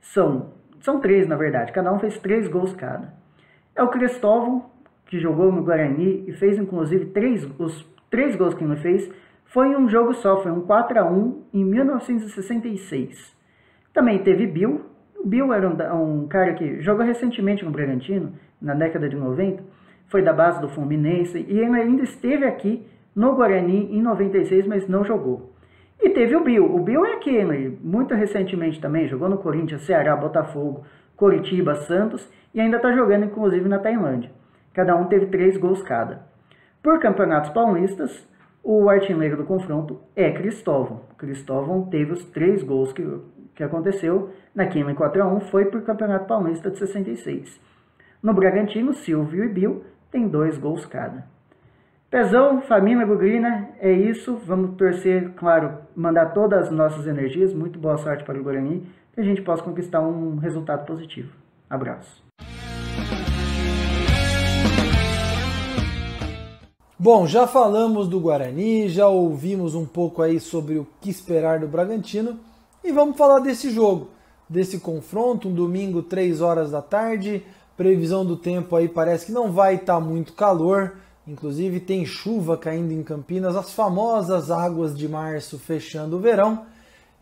são, 0.00 0.54
são 0.80 0.98
três, 0.98 1.28
na 1.28 1.36
verdade. 1.36 1.70
Cada 1.70 1.92
um 1.92 2.00
fez 2.00 2.18
três 2.18 2.48
gols 2.48 2.74
cada. 2.74 3.14
É 3.76 3.82
o 3.82 3.88
Cristóvão, 3.88 4.70
que 5.06 5.20
jogou 5.20 5.52
no 5.52 5.62
Guarani 5.62 6.24
e 6.26 6.32
fez 6.32 6.58
inclusive 6.58 7.06
três, 7.06 7.48
os 7.58 7.82
três 8.10 8.36
gols 8.36 8.54
que 8.54 8.64
ele 8.64 8.76
fez, 8.76 9.10
foi 9.44 9.68
em 9.68 9.76
um 9.76 9.88
jogo 9.88 10.12
só, 10.14 10.42
foi 10.42 10.52
um 10.52 10.60
4 10.60 10.98
a 11.00 11.04
1 11.04 11.42
em 11.54 11.64
1966. 11.64 13.36
Também 13.92 14.18
teve 14.18 14.46
Bill. 14.46 14.82
O 15.18 15.26
Bill 15.26 15.52
era 15.52 15.68
um, 15.68 16.22
um 16.22 16.28
cara 16.28 16.54
que 16.54 16.80
jogou 16.80 17.04
recentemente 17.04 17.64
no 17.64 17.70
Bragantino, 17.70 18.32
na 18.60 18.74
década 18.74 19.08
de 19.08 19.16
90, 19.16 19.62
foi 20.08 20.22
da 20.22 20.32
base 20.32 20.60
do 20.60 20.68
Fluminense 20.68 21.38
e 21.48 21.58
ele 21.58 21.76
ainda 21.80 22.02
esteve 22.02 22.44
aqui 22.44 22.86
no 23.14 23.34
Guarani 23.34 23.88
em 23.90 24.02
96, 24.02 24.66
mas 24.66 24.88
não 24.88 25.04
jogou. 25.04 25.52
E 26.00 26.10
teve 26.10 26.34
o 26.34 26.44
Bill. 26.44 26.64
O 26.64 26.80
Bill 26.80 27.04
é 27.04 27.14
aquele, 27.14 27.78
muito 27.82 28.14
recentemente 28.14 28.80
também, 28.80 29.08
jogou 29.08 29.28
no 29.28 29.38
Corinthians, 29.38 29.82
Ceará, 29.82 30.16
Botafogo, 30.16 30.84
Coritiba, 31.16 31.74
Santos 31.74 32.26
e 32.54 32.60
ainda 32.60 32.76
está 32.76 32.92
jogando 32.92 33.26
inclusive 33.26 33.68
na 33.68 33.78
Tailândia. 33.78 34.30
Cada 34.72 34.96
um 34.96 35.04
teve 35.04 35.26
três 35.26 35.56
gols 35.56 35.82
cada. 35.82 36.22
Por 36.82 36.98
campeonatos 36.98 37.50
paulistas, 37.50 38.26
o 38.64 38.88
artilheiro 38.88 39.36
do 39.36 39.44
confronto 39.44 40.00
é 40.16 40.30
Cristóvão. 40.32 41.02
Cristóvão 41.18 41.90
teve 41.90 42.12
os 42.12 42.24
três 42.26 42.62
gols 42.62 42.90
que, 42.92 43.06
que 43.54 43.62
aconteceu 43.62 44.30
naquele 44.54 44.94
4x1, 44.94 45.40
foi 45.50 45.66
por 45.66 45.82
campeonato 45.82 46.26
paulista 46.26 46.70
de 46.70 46.78
66. 46.78 47.60
No 48.22 48.32
Bragantino, 48.32 48.94
Silvio 48.94 49.44
e 49.44 49.48
Bill 49.48 49.84
têm 50.10 50.26
dois 50.26 50.56
gols 50.56 50.86
cada. 50.86 51.26
Pezão, 52.10 52.62
família 52.62 53.06
Bugrina, 53.06 53.68
é 53.78 53.92
isso. 53.92 54.36
Vamos 54.46 54.76
torcer, 54.76 55.32
claro, 55.36 55.78
mandar 55.94 56.32
todas 56.32 56.64
as 56.66 56.70
nossas 56.70 57.06
energias. 57.06 57.52
Muito 57.52 57.78
boa 57.78 57.98
sorte 57.98 58.24
para 58.24 58.40
o 58.40 58.42
Guarani, 58.42 58.86
que 59.12 59.20
a 59.20 59.24
gente 59.24 59.42
possa 59.42 59.62
conquistar 59.62 60.00
um 60.00 60.36
resultado 60.38 60.86
positivo. 60.86 61.30
Abraço. 61.68 62.29
Bom, 67.02 67.26
já 67.26 67.46
falamos 67.46 68.06
do 68.06 68.20
Guarani, 68.20 68.86
já 68.86 69.08
ouvimos 69.08 69.74
um 69.74 69.86
pouco 69.86 70.20
aí 70.20 70.38
sobre 70.38 70.76
o 70.76 70.86
que 71.00 71.08
esperar 71.08 71.58
do 71.58 71.66
Bragantino 71.66 72.38
e 72.84 72.92
vamos 72.92 73.16
falar 73.16 73.38
desse 73.38 73.70
jogo, 73.70 74.10
desse 74.46 74.78
confronto, 74.78 75.48
um 75.48 75.54
domingo, 75.54 76.02
3 76.02 76.42
horas 76.42 76.70
da 76.70 76.82
tarde. 76.82 77.42
Previsão 77.74 78.22
do 78.22 78.36
tempo 78.36 78.76
aí 78.76 78.86
parece 78.86 79.24
que 79.24 79.32
não 79.32 79.50
vai 79.50 79.76
estar 79.76 79.94
tá 79.94 80.00
muito 80.00 80.34
calor. 80.34 80.96
Inclusive 81.26 81.80
tem 81.80 82.04
chuva 82.04 82.58
caindo 82.58 82.92
em 82.92 83.02
Campinas, 83.02 83.56
as 83.56 83.72
famosas 83.72 84.50
águas 84.50 84.94
de 84.94 85.08
março 85.08 85.58
fechando 85.58 86.18
o 86.18 86.20
verão. 86.20 86.66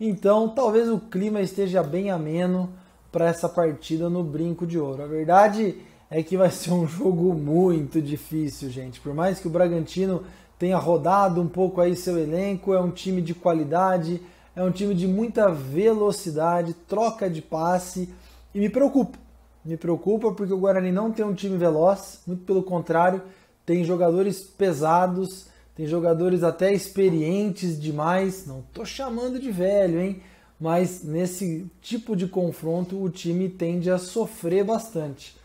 Então 0.01 0.49
talvez 0.49 0.89
o 0.91 0.99
clima 0.99 1.41
esteja 1.41 1.85
bem 1.85 2.11
ameno 2.11 2.69
para 3.13 3.27
essa 3.27 3.49
partida 3.49 4.11
no 4.11 4.25
Brinco 4.25 4.67
de 4.67 4.77
Ouro. 4.77 5.05
A 5.05 5.07
verdade 5.07 5.77
é 6.11 6.23
que 6.23 6.37
vai 6.37 6.51
ser 6.51 6.73
um 6.73 6.87
jogo 6.87 7.35
muito 7.35 8.01
difícil, 8.01 8.71
gente. 8.71 9.01
Por 9.01 9.15
mais 9.15 9.39
que 9.39 9.47
o 9.47 9.51
Bragantino 9.51 10.23
tenha 10.59 10.79
rodado 10.79 11.41
um 11.41 11.49
pouco 11.49 11.81
aí 11.81 11.95
seu 11.95 12.19
elenco, 12.19 12.73
é 12.73 12.81
um 12.81 12.91
time 12.91 13.21
de 13.21 13.35
qualidade, 13.35 14.21
é 14.57 14.63
um 14.63 14.71
time 14.71 14.95
de 14.95 15.07
muita 15.07 15.51
velocidade, 15.51 16.75
troca 16.75 17.29
de 17.29 17.43
passe 17.43 18.09
e 18.55 18.59
me 18.59 18.69
preocupa. 18.69 19.19
Me 19.65 19.77
preocupa 19.77 20.33
porque 20.33 20.53
o 20.53 20.59
Guarani 20.59 20.91
não 20.91 21.13
tem 21.13 21.25
um 21.25 21.35
time 21.35 21.57
veloz, 21.59 22.21
muito 22.27 22.45
pelo 22.45 22.63
contrário, 22.63 23.23
tem 23.67 23.85
jogadores 23.85 24.41
pesados, 24.41 25.47
tem 25.77 25.87
jogadores 25.87 26.43
até 26.43 26.73
experientes 26.73 27.79
demais. 27.79 28.47
Não 28.47 28.63
tô 28.73 28.85
chamando 28.85 29.39
de 29.39 29.51
velho, 29.51 30.01
hein? 30.01 30.23
Mas 30.59 31.05
nesse 31.05 31.71
tipo 31.81 32.17
de 32.17 32.27
confronto 32.27 33.01
o 33.01 33.11
time 33.11 33.49
tende 33.49 33.91
a 33.91 33.99
sofrer 33.99 34.65
bastante. 34.65 35.37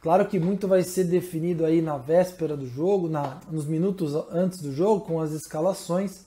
Claro 0.00 0.26
que 0.26 0.38
muito 0.38 0.68
vai 0.68 0.82
ser 0.82 1.04
definido 1.04 1.64
aí 1.64 1.82
na 1.82 1.96
véspera 1.96 2.56
do 2.56 2.66
jogo, 2.66 3.08
na, 3.08 3.40
nos 3.50 3.66
minutos 3.66 4.14
antes 4.30 4.60
do 4.60 4.72
jogo, 4.72 5.04
com 5.04 5.20
as 5.20 5.32
escalações, 5.32 6.24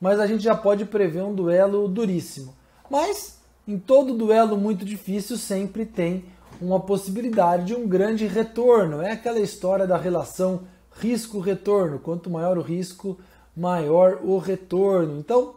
mas 0.00 0.20
a 0.20 0.26
gente 0.26 0.42
já 0.42 0.54
pode 0.54 0.84
prever 0.84 1.22
um 1.22 1.34
duelo 1.34 1.88
duríssimo. 1.88 2.54
Mas 2.90 3.38
em 3.66 3.78
todo 3.78 4.14
duelo 4.14 4.56
muito 4.56 4.84
difícil 4.84 5.36
sempre 5.36 5.86
tem 5.86 6.24
uma 6.60 6.80
possibilidade 6.80 7.66
de 7.66 7.74
um 7.74 7.86
grande 7.86 8.26
retorno. 8.26 9.00
É 9.00 9.12
aquela 9.12 9.40
história 9.40 9.86
da 9.86 9.96
relação 9.96 10.62
risco-retorno. 11.00 11.98
Quanto 11.98 12.30
maior 12.30 12.58
o 12.58 12.62
risco, 12.62 13.18
maior 13.56 14.20
o 14.22 14.38
retorno. 14.38 15.18
Então, 15.18 15.54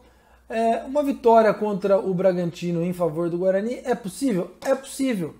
é, 0.47 0.83
uma 0.83 1.03
vitória 1.03 1.53
contra 1.53 1.99
o 1.99 2.13
Bragantino 2.13 2.83
em 2.83 2.93
favor 2.93 3.29
do 3.29 3.37
Guarani 3.37 3.81
é 3.83 3.95
possível? 3.95 4.51
É 4.61 4.75
possível. 4.75 5.35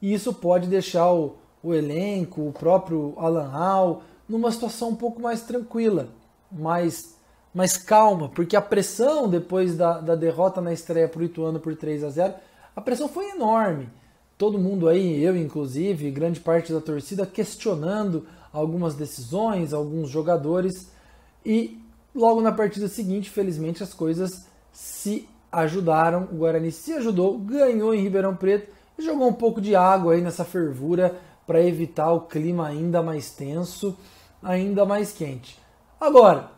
E 0.00 0.12
isso 0.12 0.32
pode 0.32 0.68
deixar 0.68 1.12
o, 1.12 1.36
o 1.66 1.74
elenco, 1.74 2.46
o 2.46 2.52
próprio 2.52 3.14
Alan 3.16 3.48
Hall, 3.48 4.02
numa 4.28 4.52
situação 4.52 4.90
um 4.90 4.94
pouco 4.94 5.20
mais 5.20 5.42
tranquila, 5.42 6.08
mais, 6.50 7.16
mais 7.52 7.76
calma, 7.76 8.28
porque 8.28 8.54
a 8.54 8.62
pressão 8.62 9.28
depois 9.28 9.76
da, 9.76 9.98
da 10.00 10.14
derrota 10.14 10.60
na 10.60 10.72
estreia 10.72 11.08
para 11.08 11.20
o 11.20 11.24
Ituano 11.24 11.58
por 11.58 11.74
3 11.74 12.04
a 12.04 12.10
0 12.10 12.34
a 12.76 12.80
pressão 12.80 13.08
foi 13.08 13.30
enorme. 13.30 13.88
Todo 14.38 14.58
mundo 14.58 14.86
aí, 14.86 15.24
eu 15.24 15.36
inclusive, 15.36 16.10
grande 16.10 16.38
parte 16.38 16.72
da 16.72 16.80
torcida 16.80 17.26
questionando 17.26 18.26
algumas 18.52 18.94
decisões, 18.94 19.72
alguns 19.72 20.08
jogadores 20.08 20.90
e 21.44 21.80
logo 22.14 22.40
na 22.40 22.52
partida 22.52 22.86
seguinte, 22.86 23.30
felizmente, 23.30 23.82
as 23.82 23.92
coisas 23.92 24.46
se 24.72 25.28
ajudaram. 25.50 26.28
O 26.30 26.36
Guarani 26.36 26.70
se 26.70 26.92
ajudou, 26.92 27.38
ganhou 27.38 27.94
em 27.94 28.02
Ribeirão 28.02 28.36
Preto 28.36 28.70
e 28.98 29.02
jogou 29.02 29.26
um 29.26 29.32
pouco 29.32 29.60
de 29.60 29.74
água 29.74 30.12
aí 30.12 30.20
nessa 30.20 30.44
fervura 30.44 31.18
para 31.46 31.62
evitar 31.62 32.12
o 32.12 32.22
clima 32.22 32.66
ainda 32.66 33.02
mais 33.02 33.30
tenso, 33.30 33.96
ainda 34.42 34.84
mais 34.84 35.12
quente. 35.12 35.58
Agora, 36.00 36.50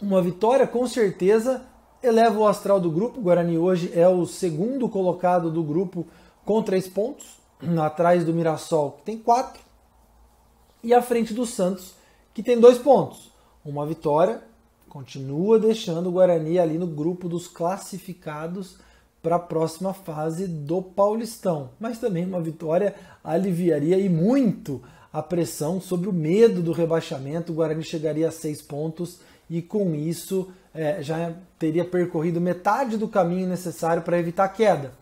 uma 0.00 0.22
vitória 0.22 0.66
com 0.66 0.86
certeza 0.86 1.62
eleva 2.02 2.38
o 2.38 2.46
astral 2.46 2.80
do 2.80 2.90
grupo. 2.90 3.18
O 3.18 3.22
Guarani 3.22 3.58
hoje 3.58 3.90
é 3.94 4.08
o 4.08 4.24
segundo 4.26 4.88
colocado 4.88 5.50
do 5.50 5.62
grupo 5.62 6.06
com 6.44 6.62
três 6.62 6.86
pontos, 6.86 7.38
atrás 7.82 8.24
do 8.24 8.32
Mirassol, 8.32 8.92
que 8.92 9.02
tem 9.02 9.18
quatro 9.18 9.60
e 10.82 10.94
à 10.94 11.02
frente 11.02 11.34
do 11.34 11.44
Santos, 11.44 11.94
que 12.32 12.42
tem 12.42 12.58
dois 12.58 12.78
pontos. 12.78 13.32
Uma 13.64 13.84
vitória 13.84 14.42
continua 14.88 15.58
deixando 15.58 16.08
o 16.08 16.12
Guarani 16.12 16.58
ali 16.58 16.78
no 16.78 16.86
grupo 16.86 17.28
dos 17.28 17.48
classificados 17.48 18.78
para 19.22 19.36
a 19.36 19.40
próxima 19.40 19.92
fase 19.92 20.46
do 20.46 20.80
Paulistão. 20.80 21.70
Mas 21.78 21.98
também 21.98 22.24
uma 22.24 22.40
vitória 22.40 22.94
aliviaria 23.22 23.98
e 23.98 24.08
muito 24.08 24.82
a 25.12 25.22
pressão 25.22 25.80
sobre 25.80 26.08
o 26.08 26.12
medo 26.12 26.62
do 26.62 26.72
rebaixamento. 26.72 27.52
O 27.52 27.56
Guarani 27.56 27.82
chegaria 27.82 28.28
a 28.28 28.32
seis 28.32 28.62
pontos 28.62 29.20
e 29.50 29.60
com 29.62 29.94
isso 29.94 30.50
é, 30.74 31.02
já 31.02 31.32
teria 31.58 31.84
percorrido 31.84 32.40
metade 32.40 32.96
do 32.96 33.08
caminho 33.08 33.48
necessário 33.48 34.02
para 34.02 34.18
evitar 34.18 34.44
a 34.44 34.48
queda. 34.48 34.92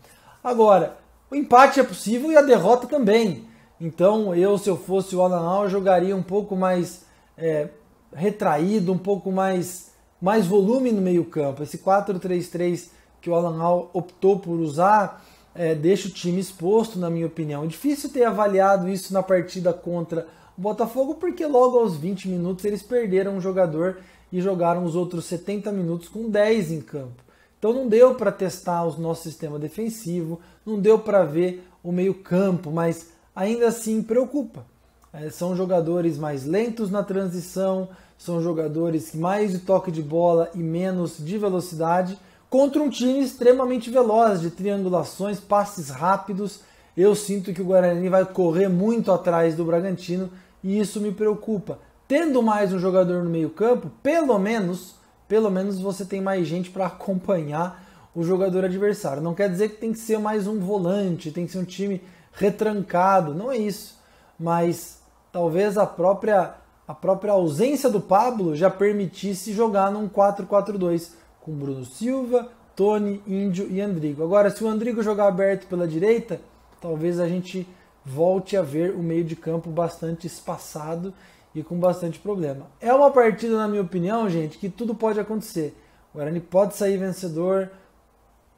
Agora, 0.43 0.97
o 1.29 1.35
empate 1.35 1.79
é 1.79 1.83
possível 1.83 2.31
e 2.31 2.37
a 2.37 2.41
derrota 2.41 2.87
também. 2.87 3.45
Então 3.79 4.33
eu, 4.33 4.57
se 4.57 4.69
eu 4.69 4.77
fosse 4.77 5.15
o 5.15 5.21
Alan 5.21 5.45
Al, 5.45 5.69
jogaria 5.69 6.15
um 6.15 6.23
pouco 6.23 6.55
mais 6.55 7.05
é, 7.37 7.67
retraído, 8.13 8.91
um 8.91 8.97
pouco 8.97 9.31
mais, 9.31 9.91
mais 10.21 10.47
volume 10.47 10.91
no 10.91 11.01
meio 11.01 11.25
campo. 11.25 11.61
Esse 11.61 11.77
4-3-3 11.77 12.89
que 13.21 13.29
o 13.29 13.35
Alan 13.35 13.61
Al 13.61 13.89
optou 13.93 14.39
por 14.39 14.59
usar 14.59 15.23
é, 15.57 15.73
deixa 15.73 16.07
o 16.07 16.11
time 16.11 16.39
exposto, 16.39 16.99
na 16.99 17.09
minha 17.09 17.25
opinião. 17.25 17.63
É 17.63 17.67
difícil 17.67 18.11
ter 18.11 18.23
avaliado 18.23 18.87
isso 18.87 19.11
na 19.11 19.23
partida 19.23 19.73
contra 19.73 20.27
o 20.55 20.61
Botafogo, 20.61 21.15
porque 21.15 21.45
logo 21.45 21.79
aos 21.79 21.97
20 21.97 22.29
minutos 22.29 22.63
eles 22.63 22.83
perderam 22.83 23.35
um 23.35 23.41
jogador 23.41 23.97
e 24.31 24.39
jogaram 24.39 24.85
os 24.85 24.95
outros 24.95 25.25
70 25.25 25.71
minutos 25.71 26.09
com 26.09 26.29
10 26.29 26.71
em 26.71 26.81
campo. 26.81 27.23
Então 27.57 27.73
não 27.73 27.87
deu 27.87 28.13
para 28.13 28.31
testar 28.31 28.83
o 28.83 28.99
nosso 29.01 29.23
sistema 29.23 29.57
defensivo, 29.57 30.39
não 30.63 30.79
deu 30.79 30.99
para 30.99 31.23
ver 31.23 31.67
o 31.83 31.91
meio 31.91 32.13
campo, 32.13 32.69
mas 32.69 33.07
ainda 33.35 33.67
assim 33.67 34.03
preocupa. 34.03 34.63
É, 35.11 35.31
são 35.31 35.55
jogadores 35.55 36.19
mais 36.19 36.45
lentos 36.45 36.91
na 36.91 37.01
transição, 37.01 37.89
são 38.15 38.43
jogadores 38.43 39.15
mais 39.15 39.53
de 39.53 39.59
toque 39.59 39.91
de 39.91 40.03
bola 40.03 40.51
e 40.53 40.59
menos 40.59 41.17
de 41.17 41.35
velocidade, 41.37 42.17
contra 42.49 42.81
um 42.81 42.89
time 42.89 43.19
extremamente 43.19 43.89
veloz, 43.89 44.41
de 44.41 44.51
triangulações, 44.51 45.39
passes 45.39 45.89
rápidos. 45.89 46.61
Eu 46.95 47.13
sinto 47.15 47.53
que 47.53 47.61
o 47.61 47.65
Guarani 47.65 48.09
vai 48.09 48.25
correr 48.25 48.67
muito 48.67 49.11
atrás 49.11 49.55
do 49.55 49.65
Bragantino 49.65 50.29
e 50.63 50.79
isso 50.79 50.99
me 50.99 51.11
preocupa. 51.11 51.79
Tendo 52.07 52.41
mais 52.41 52.73
um 52.73 52.79
jogador 52.79 53.23
no 53.23 53.29
meio-campo, 53.29 53.91
pelo 54.01 54.39
menos, 54.39 54.95
pelo 55.27 55.51
menos 55.51 55.79
você 55.79 56.05
tem 56.05 56.21
mais 56.21 56.47
gente 56.47 56.69
para 56.69 56.87
acompanhar 56.87 57.85
o 58.15 58.23
jogador 58.23 58.65
adversário. 58.65 59.21
Não 59.21 59.35
quer 59.35 59.49
dizer 59.49 59.69
que 59.69 59.75
tem 59.75 59.91
que 59.91 59.99
ser 59.99 60.17
mais 60.17 60.47
um 60.47 60.59
volante, 60.59 61.31
tem 61.31 61.45
que 61.45 61.51
ser 61.51 61.59
um 61.59 61.65
time 61.65 62.01
retrancado, 62.31 63.33
não 63.33 63.51
é 63.51 63.57
isso. 63.57 63.99
Mas 64.39 64.99
talvez 65.31 65.77
a 65.77 65.85
própria 65.85 66.55
a 66.87 66.93
própria 66.93 67.33
ausência 67.33 67.89
do 67.89 67.99
Pablo 67.99 68.55
já 68.55 68.69
permitisse 68.69 69.51
jogar 69.51 69.91
num 69.91 70.07
4-4-2 70.07 71.09
com 71.47 71.53
Bruno 71.53 71.85
Silva, 71.85 72.49
Tony, 72.75 73.23
Índio 73.25 73.67
e 73.71 73.79
Andrigo. 73.79 74.21
Agora, 74.21 74.49
se 74.49 74.61
o 74.61 74.67
Andrigo 74.67 75.01
jogar 75.01 75.27
aberto 75.27 75.65
pela 75.67 75.87
direita, 75.87 76.41
talvez 76.81 77.21
a 77.21 77.27
gente 77.27 77.65
volte 78.05 78.57
a 78.57 78.61
ver 78.61 78.93
o 78.93 78.99
meio 78.99 79.23
de 79.23 79.33
campo 79.33 79.69
bastante 79.69 80.27
espaçado 80.27 81.13
e 81.55 81.63
com 81.63 81.79
bastante 81.79 82.19
problema. 82.19 82.67
É 82.81 82.93
uma 82.93 83.09
partida, 83.09 83.55
na 83.55 83.67
minha 83.67 83.81
opinião, 83.81 84.29
gente, 84.29 84.57
que 84.57 84.67
tudo 84.67 84.93
pode 84.93 85.21
acontecer. 85.21 85.73
O 86.13 86.17
Guarani 86.17 86.41
pode 86.41 86.75
sair 86.75 86.97
vencedor, 86.97 87.71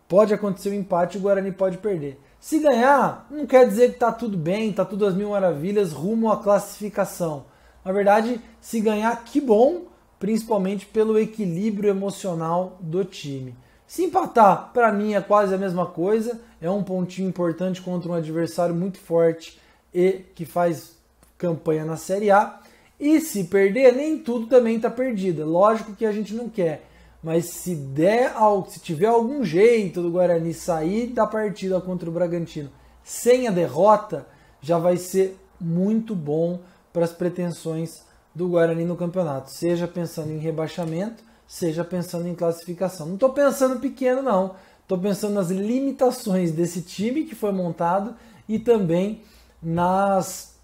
pode 0.08 0.34
acontecer 0.34 0.69
o 0.69 0.71
um 0.71 0.75
empate 0.75 1.15
e 1.15 1.19
o 1.19 1.21
Guarani 1.21 1.52
pode 1.52 1.78
perder. 1.78 2.19
Se 2.39 2.58
ganhar, 2.58 3.28
não 3.30 3.45
quer 3.45 3.67
dizer 3.67 3.89
que 3.89 3.95
está 3.95 4.12
tudo 4.12 4.36
bem, 4.36 4.71
está 4.71 4.84
tudo 4.84 5.06
às 5.06 5.13
mil 5.13 5.30
maravilhas 5.30 5.91
rumo 5.91 6.32
à 6.32 6.38
classificação. 6.38 7.45
Na 7.86 7.91
verdade, 7.91 8.41
se 8.60 8.82
ganhar, 8.82 9.23
que 9.25 9.39
bom, 9.39 9.88
principalmente 10.19 10.86
pelo 10.86 11.17
equilíbrio 11.17 11.89
emocional 11.89 12.77
do 12.82 13.05
time. 13.05 13.55
Se 13.88 14.03
empatar, 14.03 14.71
para 14.71 14.91
mim 14.91 15.13
é 15.13 15.21
quase 15.21 15.55
a 15.55 15.58
mesma 15.58 15.86
coisa, 15.86 16.39
é 16.62 16.69
um 16.69 16.84
pontinho 16.84 17.29
importante 17.29 17.82
contra 17.82 18.12
um 18.12 18.13
adversário 18.13 18.75
muito 18.75 18.99
forte 18.99 19.60
e 19.93 20.21
que 20.36 20.45
faz 20.45 20.95
campanha 21.38 21.86
na 21.86 21.97
Série 21.97 22.29
A. 22.29 22.60
E 22.99 23.19
se 23.21 23.45
perder, 23.45 23.95
nem 23.95 24.19
tudo 24.19 24.47
também 24.47 24.75
está 24.75 24.89
perdido. 24.89 25.45
Lógico 25.45 25.95
que 25.95 26.05
a 26.05 26.12
gente 26.12 26.36
não 26.36 26.49
quer, 26.49 26.86
mas 27.23 27.45
se 27.45 27.73
der, 27.73 28.34
se 28.67 28.79
tiver 28.79 29.08
algum 29.08 29.43
jeito 29.43 30.01
do 30.01 30.12
Guarani 30.12 30.53
sair 30.53 31.08
da 31.08 31.25
partida 31.25 31.79
contra 31.79 32.10
o 32.10 32.13
Bragantino 32.13 32.69
sem 33.03 33.47
a 33.47 33.51
derrota, 33.51 34.27
já 34.62 34.77
vai 34.77 34.97
ser 34.97 35.36
muito 35.60 36.13
bom 36.13 36.60
para 36.93 37.05
as 37.05 37.12
pretensões 37.12 38.03
do 38.33 38.47
Guarani 38.47 38.85
no 38.85 38.95
campeonato, 38.95 39.51
seja 39.51 39.87
pensando 39.87 40.31
em 40.31 40.37
rebaixamento, 40.37 41.23
seja 41.47 41.83
pensando 41.83 42.27
em 42.27 42.35
classificação. 42.35 43.07
Não 43.07 43.15
estou 43.15 43.29
pensando 43.29 43.79
pequeno, 43.79 44.21
não. 44.21 44.55
Estou 44.81 44.97
pensando 44.97 45.33
nas 45.33 45.49
limitações 45.49 46.51
desse 46.51 46.81
time 46.81 47.23
que 47.23 47.35
foi 47.35 47.51
montado 47.51 48.15
e 48.47 48.57
também 48.57 49.21
nas 49.61 50.55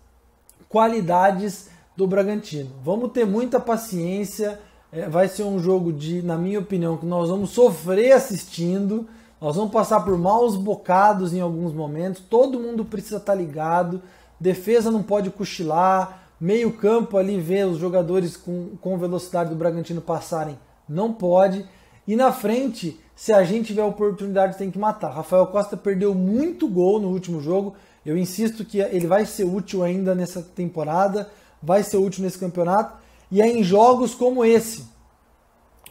qualidades 0.68 1.70
do 1.96 2.08
Bragantino. 2.08 2.72
Vamos 2.84 3.12
ter 3.12 3.26
muita 3.26 3.60
paciência. 3.60 4.60
É, 4.92 5.08
vai 5.08 5.28
ser 5.28 5.44
um 5.44 5.60
jogo 5.60 5.94
de, 5.94 6.22
na 6.22 6.38
minha 6.38 6.60
opinião, 6.60 6.98
que 6.98 7.06
nós 7.06 7.30
vamos 7.30 7.52
sofrer 7.52 8.14
assistindo. 8.14 9.08
Nós 9.40 9.56
vamos 9.56 9.72
passar 9.72 10.02
por 10.02 10.18
maus 10.18 10.56
bocados 10.56 11.34
em 11.34 11.40
alguns 11.40 11.74
momentos. 11.74 12.22
Todo 12.28 12.60
mundo 12.60 12.84
precisa 12.84 13.18
estar 13.18 13.34
tá 13.34 13.38
ligado. 13.38 14.02
Defesa 14.40 14.90
não 14.90 15.04
pode 15.04 15.30
cochilar 15.30 16.25
meio 16.40 16.72
campo 16.74 17.18
ali 17.18 17.40
ver 17.40 17.66
os 17.66 17.78
jogadores 17.78 18.36
com, 18.36 18.72
com 18.82 18.98
velocidade 18.98 19.50
do 19.50 19.56
Bragantino 19.56 20.02
passarem, 20.02 20.58
não 20.88 21.14
pode. 21.14 21.66
E 22.08 22.16
na 22.16 22.32
frente, 22.32 23.00
se 23.16 23.32
a 23.32 23.44
gente 23.44 23.68
tiver 23.68 23.84
oportunidade, 23.84 24.58
tem 24.58 24.70
que 24.70 24.78
matar. 24.78 25.10
Rafael 25.10 25.48
Costa 25.48 25.78
perdeu 25.78 26.14
muito 26.14 26.68
gol 26.68 27.00
no 27.00 27.10
último 27.10 27.42
jogo. 27.42 27.76
Eu 28.06 28.18
insisto 28.18 28.64
que 28.66 28.80
ele 28.80 29.08
vai 29.08 29.26
ser 29.26 29.46
útil 29.46 29.84
ainda 29.84 30.14
nessa 30.14 30.42
temporada, 30.42 31.30
vai 31.62 31.82
ser 31.82 31.98
útil 31.98 32.24
nesse 32.24 32.38
campeonato. 32.38 32.98
E 33.32 33.42
é 33.42 33.48
em 33.48 33.64
jogos 33.64 34.14
como 34.14 34.46
esse, 34.46 34.86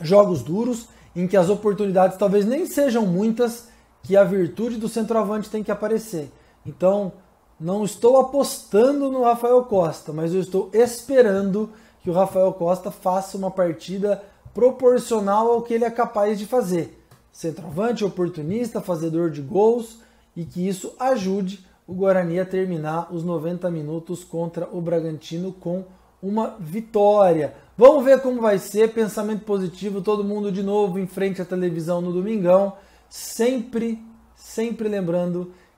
jogos 0.01 0.43
duros, 0.43 0.89
em 1.17 1.27
que 1.27 1.37
as 1.37 1.49
oportunidades 1.49 2.17
talvez 2.17 2.45
nem 2.45 2.67
sejam 2.67 3.07
muitas, 3.07 3.69
que 4.03 4.17
a 4.17 4.23
virtude 4.23 4.77
do 4.77 4.89
centroavante 4.89 5.51
tem 5.51 5.65
que 5.65 5.73
aparecer. 5.73 6.31
Então, 6.65 7.13
não 7.59 7.85
estou 7.85 8.19
apostando 8.19 9.11
no 9.11 9.23
Rafael 9.23 9.63
Costa, 9.65 10.13
mas 10.13 10.35
eu 10.35 10.41
estou 10.41 10.71
esperando 10.73 11.71
que 12.03 12.11
o 12.11 12.13
Rafael 12.13 12.53
Costa 12.53 12.91
faça 12.91 13.37
uma 13.37 13.51
partida 13.51 14.23
proporcional 14.53 15.51
ao 15.51 15.63
que 15.63 15.75
ele 15.75 15.85
é 15.85 15.91
capaz 15.91 16.39
de 16.39 16.47
fazer. 16.47 17.01
Centroavante, 17.33 18.05
oportunista, 18.05 18.81
fazedor 18.81 19.31
de 19.31 19.41
gols 19.41 19.99
e 20.37 20.45
que 20.45 20.67
isso 20.67 20.95
ajude 20.99 21.65
o 21.87 21.95
Guarani 21.95 22.41
a 22.41 22.47
terminar 22.47 23.13
os 23.13 23.25
90 23.25 23.71
minutos 23.71 24.25
contra 24.25 24.69
o 24.73 24.81
Bragantino 24.81 25.53
com 25.53 25.85
uma 26.23 26.57
vitória. 26.59 27.55
Vamos 27.77 28.05
ver 28.05 28.23
como 28.23 28.41
vai 28.41 28.59
ser. 28.59 28.95
Pensamento 28.95 29.45
positivo, 29.45 30.01
todo 30.01 30.25
mundo 30.25 30.51
de 30.51 30.63
novo 30.63 30.99
em 30.99 31.07
frente 31.07 31.43
à 31.43 31.45
televisão 31.45 32.01
no 32.01 32.13
domingão, 32.13 32.75
sempre, 33.09 34.03
sempre 34.35 34.89
lembrando 34.89 35.53